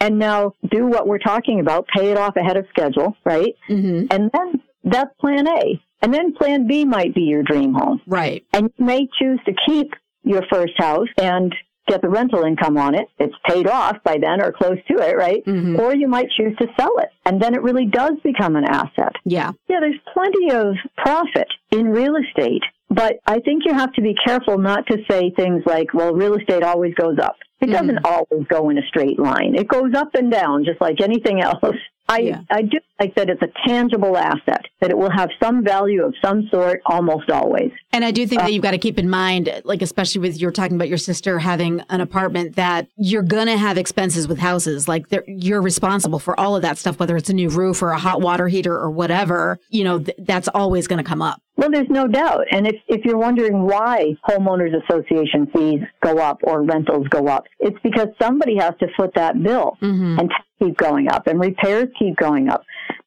[0.00, 3.54] And now do what we're talking about, pay it off ahead of schedule, right?
[3.68, 4.06] Mm-hmm.
[4.10, 5.80] And then that's plan A.
[6.02, 8.00] And then plan B might be your dream home.
[8.06, 8.44] Right.
[8.52, 9.92] And you may choose to keep
[10.22, 11.54] your first house and
[11.90, 13.08] get the rental income on it.
[13.18, 15.44] It's paid off by then or close to it, right?
[15.44, 15.78] Mhm.
[15.78, 17.08] Or you might choose to sell it.
[17.26, 19.14] And then it really does become an asset.
[19.24, 19.50] Yeah.
[19.68, 24.14] Yeah, there's plenty of profit in real estate, but I think you have to be
[24.24, 27.36] careful not to say things like, well, real estate always goes up.
[27.60, 27.72] It Mhm.
[27.72, 29.54] doesn't always go in a straight line.
[29.54, 31.76] It goes up and down just like anything else.
[32.10, 32.40] I, Yeah.
[32.50, 36.12] I do like that it's a tangible asset, that it will have some value of
[36.22, 37.70] some sort almost always.
[37.94, 40.38] And I do Uh, think that you've got to keep in mind, like, especially with
[40.38, 44.38] you're talking about your sister having an apartment, that you're going to have expenses with
[44.38, 44.86] houses.
[44.86, 47.98] Like, you're responsible for all of that stuff, whether it's a new roof or a
[47.98, 49.58] hot water heater or whatever.
[49.70, 51.40] You know, th- that's always going to come up.
[51.56, 52.44] Well, there's no doubt.
[52.52, 57.44] And if, if you're wondering why homeowners association fees go up or rentals go up,
[57.60, 60.18] it's because somebody has to foot that bill Mm-hmm.
[60.18, 62.64] and tax keep going up and repairs keep going up.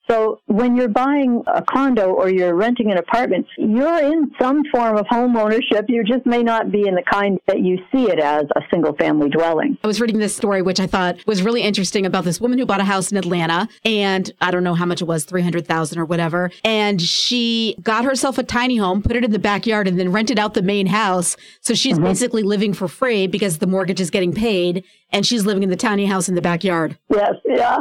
[0.09, 4.97] So when you're buying a condo or you're renting an apartment, you're in some form
[4.97, 5.85] of home ownership.
[5.87, 8.93] You just may not be in the kind that you see it as a single
[8.95, 9.77] family dwelling.
[9.83, 12.65] I was reading this story, which I thought was really interesting about this woman who
[12.65, 16.05] bought a house in Atlanta and I don't know how much it was, 300,000 or
[16.05, 16.51] whatever.
[16.65, 20.37] And she got herself a tiny home, put it in the backyard and then rented
[20.37, 21.37] out the main house.
[21.61, 22.05] So she's mm-hmm.
[22.05, 25.75] basically living for free because the mortgage is getting paid and she's living in the
[25.75, 26.97] tiny house in the backyard.
[27.09, 27.79] Yes, yeah.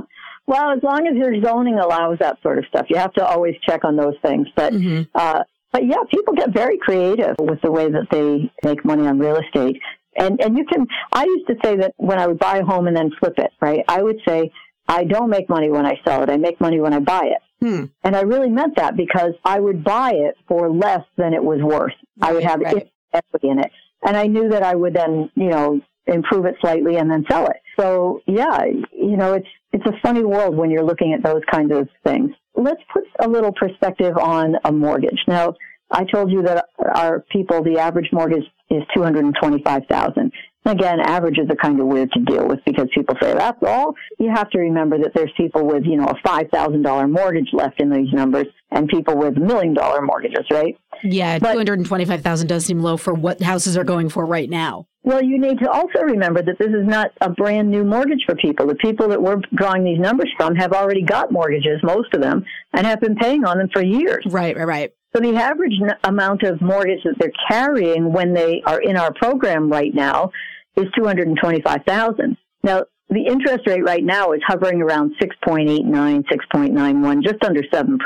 [0.53, 3.55] Well, as long as your zoning allows that sort of stuff, you have to always
[3.67, 4.47] check on those things.
[4.55, 5.09] But Mhm.
[5.15, 9.19] uh, but yeah, people get very creative with the way that they make money on
[9.19, 9.81] real estate.
[10.19, 10.87] And and you can.
[11.11, 13.51] I used to say that when I would buy a home and then flip it,
[13.63, 13.83] right?
[13.89, 14.51] I would say
[14.87, 16.29] I don't make money when I sell it.
[16.29, 17.43] I make money when I buy it.
[17.65, 17.85] Hmm.
[18.05, 21.63] And I really meant that because I would buy it for less than it was
[21.63, 21.95] worth.
[22.21, 22.91] I would have right.
[23.15, 23.71] equity in it,
[24.07, 27.47] and I knew that I would then, you know, improve it slightly and then sell
[27.47, 27.61] it.
[27.81, 31.73] So yeah, you know, it's it's a funny world when you're looking at those kinds
[31.73, 32.31] of things.
[32.55, 35.19] Let's put a little perspective on a mortgage.
[35.27, 35.55] Now,
[35.91, 40.33] I told you that our people, the average mortgage is two hundred and twenty-five thousand.
[40.65, 43.95] Again, averages are kind of weird to deal with because people say that's all.
[44.19, 47.49] You have to remember that there's people with, you know, a five thousand dollar mortgage
[47.53, 50.79] left in these numbers, and people with million dollar mortgages, right?
[51.03, 54.87] Yeah, But- 225,000 does seem low for what houses are going for right now.
[55.05, 58.37] Well, you need to also remember that this is not a brand new mortgage for
[58.37, 58.67] people.
[58.69, 62.45] The people that we're drawing these numbers from have already got mortgages, most of them,
[62.73, 64.25] and have been paying on them for years.
[64.27, 64.95] Right, right, right.
[65.15, 69.13] So the average n- amount of mortgage that they're carrying when they are in our
[69.13, 70.31] program right now
[70.77, 72.37] is 225,000.
[72.63, 77.99] Now, the interest rate right now is hovering around 6.89, 6.91, just under 7%.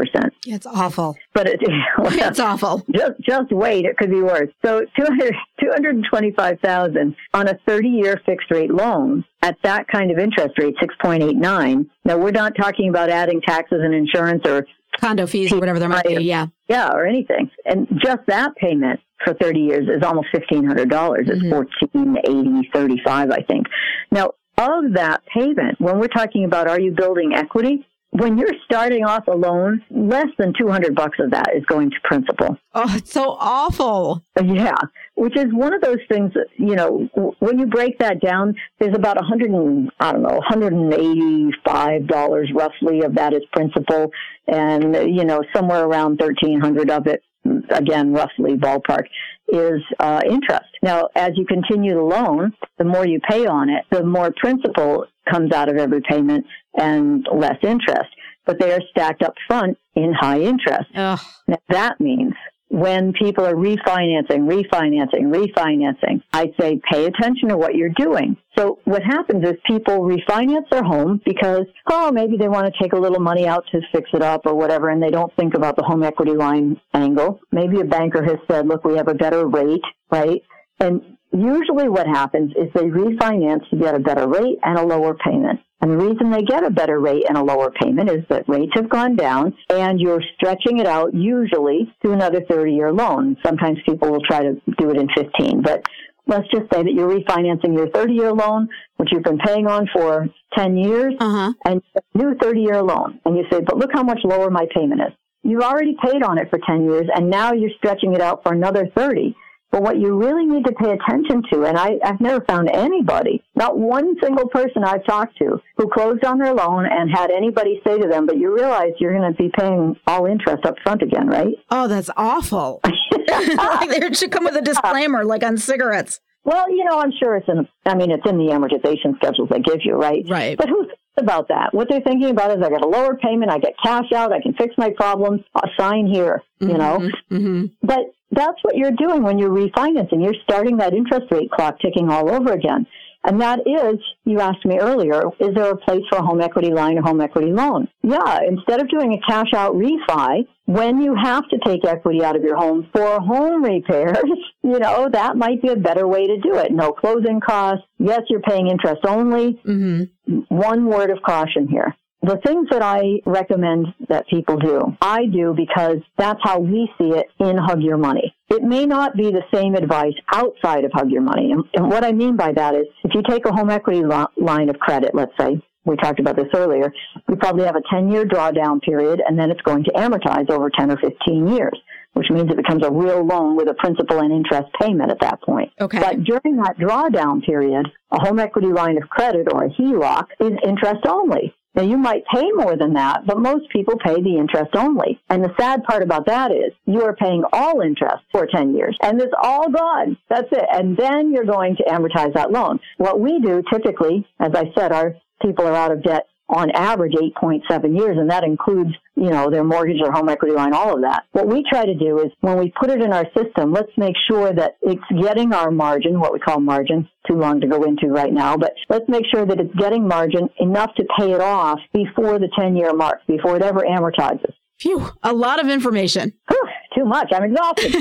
[0.46, 1.16] It's awful.
[1.34, 1.60] But it,
[1.98, 2.84] It's awful.
[2.94, 4.50] just just wait, it could be worse.
[4.64, 10.74] So 200, 225,000 on a 30-year fixed rate loan at that kind of interest rate,
[10.82, 11.86] 6.89.
[12.04, 14.66] Now we're not talking about adding taxes and insurance or
[15.00, 16.14] Condo fees or whatever there might be.
[16.24, 16.46] Yeah.
[16.68, 17.50] yeah, or anything.
[17.66, 21.18] And just that payment for 30 years is almost $1,500.
[21.28, 21.50] It's Mhm.
[21.52, 23.66] 1480, 35, I think.
[24.10, 29.04] Now, of that payment, when we're talking about are you building equity, when you're starting
[29.04, 32.56] off a loan, less than 200 bucks of that is going to principal.
[32.72, 34.22] Oh, it's so awful.
[34.42, 34.78] Yeah,
[35.16, 38.96] which is one of those things that, you know, when you break that down, there's
[38.96, 44.10] about 100 and, I don't know, $185 roughly of that is principal
[44.46, 47.22] and, you know, somewhere around 1300 of it,
[47.70, 49.06] again, roughly ballpark,
[49.48, 50.66] is uh, interest.
[50.82, 55.06] Now, as you continue the loan, the more you pay on it, the more principal
[55.30, 56.46] comes out of every payment
[56.78, 58.10] and less interest.
[58.44, 60.86] But they are stacked up front in high interest.
[60.94, 61.18] Ugh.
[61.48, 62.34] Now, that means
[62.68, 68.36] when people are refinancing, refinancing, refinancing, I say pay attention to what you're doing.
[68.56, 72.92] So what happens is people refinance their home because, oh, maybe they want to take
[72.92, 75.76] a little money out to fix it up or whatever, and they don't think about
[75.76, 77.40] the home equity line angle.
[77.52, 80.42] Maybe a banker has said, look, we have a better rate, right?
[80.80, 85.14] And usually what happens is they refinance to get a better rate and a lower
[85.14, 85.60] payment.
[85.80, 88.72] And the reason they get a better rate and a lower payment is that rates
[88.74, 93.36] have gone down and you're stretching it out usually to another 30 year loan.
[93.44, 95.82] Sometimes people will try to do it in 15, but
[96.26, 99.86] let's just say that you're refinancing your 30 year loan, which you've been paying on
[99.92, 101.52] for 10 years, uh-huh.
[101.66, 101.82] and
[102.14, 103.20] new 30 year loan.
[103.26, 105.12] And you say, but look how much lower my payment is.
[105.42, 108.52] You've already paid on it for 10 years and now you're stretching it out for
[108.52, 109.36] another 30.
[109.72, 113.42] But what you really need to pay attention to, and I, I've never found anybody,
[113.54, 117.80] not one single person I've talked to, who closed on their loan and had anybody
[117.86, 121.02] say to them, but you realize you're going to be paying all interest up front
[121.02, 121.54] again, right?
[121.70, 122.80] Oh, that's awful.
[123.28, 126.20] like there should come with a disclaimer, like on cigarettes.
[126.44, 129.58] Well, you know, I'm sure it's in, I mean, it's in the amortization schedules they
[129.60, 130.24] give you, right?
[130.28, 130.56] Right.
[130.56, 130.86] But who's
[131.16, 131.74] about that?
[131.74, 134.40] What they're thinking about is I get a lower payment, I get cash out, I
[134.40, 136.78] can fix my problems, I'll sign here, you Mm-hmm.
[136.78, 137.10] know?
[137.38, 138.00] hmm But
[138.30, 140.22] that's what you're doing when you're refinancing.
[140.22, 142.86] You're starting that interest rate clock ticking all over again.
[143.24, 146.70] And that is, you asked me earlier, is there a place for a home equity
[146.72, 147.88] line or home equity loan?
[148.02, 152.36] Yeah, instead of doing a cash out refi, when you have to take equity out
[152.36, 154.18] of your home for home repairs,
[154.62, 156.70] you know, that might be a better way to do it.
[156.70, 157.84] No closing costs.
[157.98, 159.60] Yes, you're paying interest only.
[159.64, 160.04] hmm
[160.48, 161.96] One word of caution here.
[162.26, 167.10] The things that I recommend that people do, I do because that's how we see
[167.10, 168.34] it in Hug Your Money.
[168.48, 171.52] It may not be the same advice outside of Hug Your Money.
[171.52, 174.68] And, what I mean by that is if you take a home equity lo- line
[174.68, 176.92] of credit, let's say, we talked about this earlier,
[177.28, 180.68] you probably have a 10 year drawdown period and then it's going to amortize over
[180.76, 181.78] 10 or 15 years,
[182.14, 185.40] which means it becomes a real loan with a principal and interest payment at that
[185.42, 185.70] point.
[185.80, 186.00] Okay.
[186.00, 190.58] But during that drawdown period, a home equity line of credit or a HELOC is
[190.64, 191.54] interest only.
[191.76, 195.20] Now you might pay more than that, but most people pay the interest only.
[195.28, 198.96] And the sad part about that is you are paying all interest for 10 years
[199.02, 200.16] and it's all gone.
[200.30, 200.64] That's it.
[200.72, 202.80] And then you're going to amortize that loan.
[202.96, 207.14] What we do typically, as I said, our people are out of debt on average
[207.14, 211.02] 8.7 years, and that includes, you know, their mortgage or home equity line, all of
[211.02, 211.24] that.
[211.32, 214.14] What we try to do is when we put it in our system, let's make
[214.28, 218.08] sure that it's getting our margin, what we call margin, too long to go into
[218.08, 221.80] right now, but let's make sure that it's getting margin enough to pay it off
[221.92, 224.52] before the 10 year mark, before it ever amortizes.
[224.78, 226.34] Phew, a lot of information.
[226.48, 227.32] Whew, too much.
[227.32, 227.94] I'm exhausted.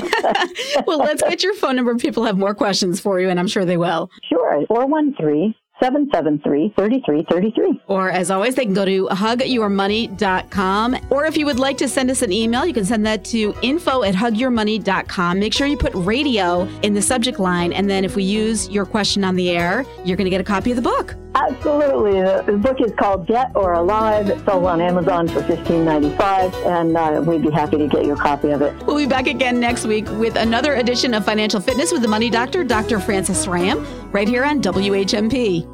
[0.86, 1.96] well, let's get your phone number.
[1.96, 4.10] People have more questions for you, and I'm sure they will.
[4.28, 4.66] sure.
[4.68, 7.82] 413 773 3333.
[7.86, 10.96] Or as always, they can go to hugyourmoney.com.
[11.10, 13.54] Or if you would like to send us an email, you can send that to
[13.62, 15.38] info at hugyourmoney.com.
[15.38, 17.72] Make sure you put radio in the subject line.
[17.72, 20.44] And then if we use your question on the air, you're going to get a
[20.44, 21.14] copy of the book.
[21.36, 22.22] Absolutely.
[22.22, 24.30] The, the book is called Debt or Alive.
[24.30, 28.16] It's sold on Amazon for $15.95, and uh, we'd be happy to get you a
[28.16, 28.74] copy of it.
[28.86, 32.30] We'll be back again next week with another edition of Financial Fitness with the Money
[32.30, 32.98] Doctor, Dr.
[32.98, 35.70] Francis Rayam, right here on WHMP.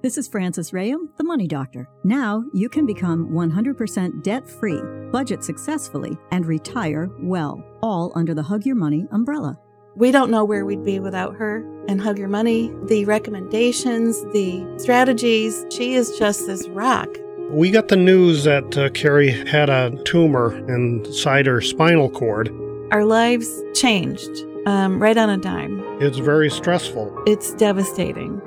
[0.00, 1.88] This is Francis Rayam, the Money Doctor.
[2.04, 4.80] Now you can become 100% debt free,
[5.10, 9.58] budget successfully, and retire well, all under the Hug Your Money umbrella.
[9.96, 14.66] We don't know where we'd be without her and Hug Your Money, the recommendations, the
[14.76, 15.64] strategies.
[15.70, 17.08] She is just this rock.
[17.50, 22.52] We got the news that uh, Carrie had a tumor inside her spinal cord.
[22.90, 25.80] Our lives changed um, right on a dime.
[26.00, 27.22] It's very stressful.
[27.26, 28.42] It's devastating.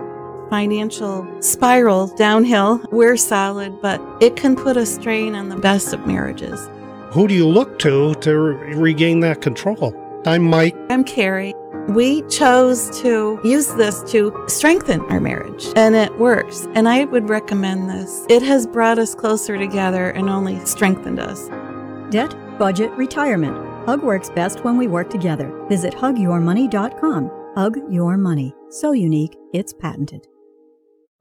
[0.50, 2.84] Financial spiral downhill.
[2.92, 6.70] We're solid, but it can put a strain on the best of marriages.
[7.12, 9.96] Who do you look to to re- regain that control?
[10.28, 10.76] I'm Mike.
[10.90, 11.54] I'm Carrie.
[11.88, 16.68] We chose to use this to strengthen our marriage, and it works.
[16.76, 18.26] And I would recommend this.
[18.28, 21.48] It has brought us closer together and only strengthened us.
[22.12, 23.56] Debt, budget, retirement.
[23.86, 25.50] Hug works best when we work together.
[25.70, 27.32] Visit hugyourmoney.com.
[27.56, 28.54] Hug Your Money.
[28.70, 30.28] So unique, it's patented.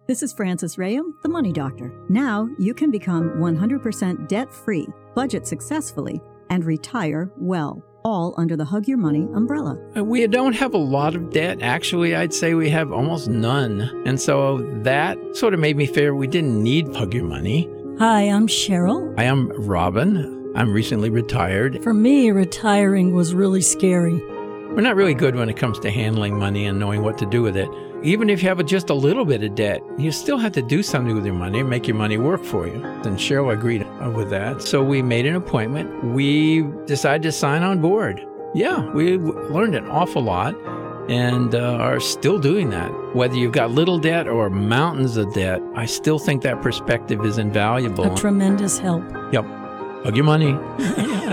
[0.09, 1.93] This is Francis Rayam, the Money Doctor.
[2.09, 8.65] Now you can become 100% debt free, budget successfully, and retire well, all under the
[8.65, 9.77] Hug Your Money umbrella.
[9.97, 11.59] Uh, We don't have a lot of debt.
[11.61, 13.81] Actually, I'd say we have almost none.
[14.07, 17.69] And so that sort of made me feel we didn't need Hug Your Money.
[17.99, 19.13] Hi, I'm Cheryl.
[19.19, 20.53] I am Robin.
[20.55, 21.83] I'm recently retired.
[21.83, 24.23] For me, retiring was really scary.
[24.71, 27.43] We're not really good when it comes to handling money and knowing what to do
[27.43, 27.69] with it.
[28.03, 30.82] Even if you have just a little bit of debt, you still have to do
[30.82, 32.82] something with your money and make your money work for you.
[32.84, 34.62] And Cheryl agreed with that.
[34.62, 36.05] So we made an appointment.
[36.05, 38.24] We decided to sign on board.
[38.55, 40.55] Yeah, we learned an awful lot
[41.11, 42.90] and uh, are still doing that.
[43.14, 47.38] Whether you've got little debt or mountains of debt, I still think that perspective is
[47.38, 48.12] invaluable.
[48.12, 49.05] A tremendous help.
[49.32, 49.44] Yep.
[50.05, 50.53] Hug your money.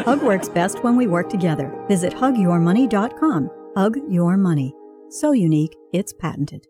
[0.03, 1.71] Hug works best when we work together.
[1.87, 3.49] Visit hugyourmoney.com.
[3.75, 4.73] Hug Your Money.
[5.09, 6.65] So unique, it's patented.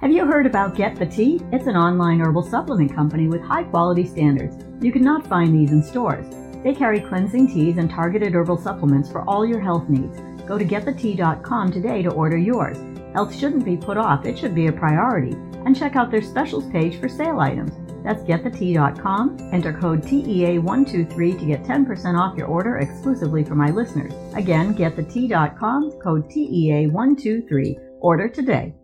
[0.00, 1.40] Have you heard about Get the Tea?
[1.52, 4.56] It's an online herbal supplement company with high quality standards.
[4.80, 6.26] You cannot find these in stores.
[6.64, 10.18] They carry cleansing teas and targeted herbal supplements for all your health needs.
[10.46, 12.78] Go to getthetea.com today to order yours.
[13.12, 15.36] Health shouldn't be put off, it should be a priority.
[15.66, 17.72] And check out their specials page for sale items.
[18.04, 19.50] That's getthetea.com.
[19.52, 24.12] Enter code TEA123 to get 10% off your order exclusively for my listeners.
[24.34, 27.80] Again, getthetea.com, code TEA123.
[28.00, 28.76] Order today.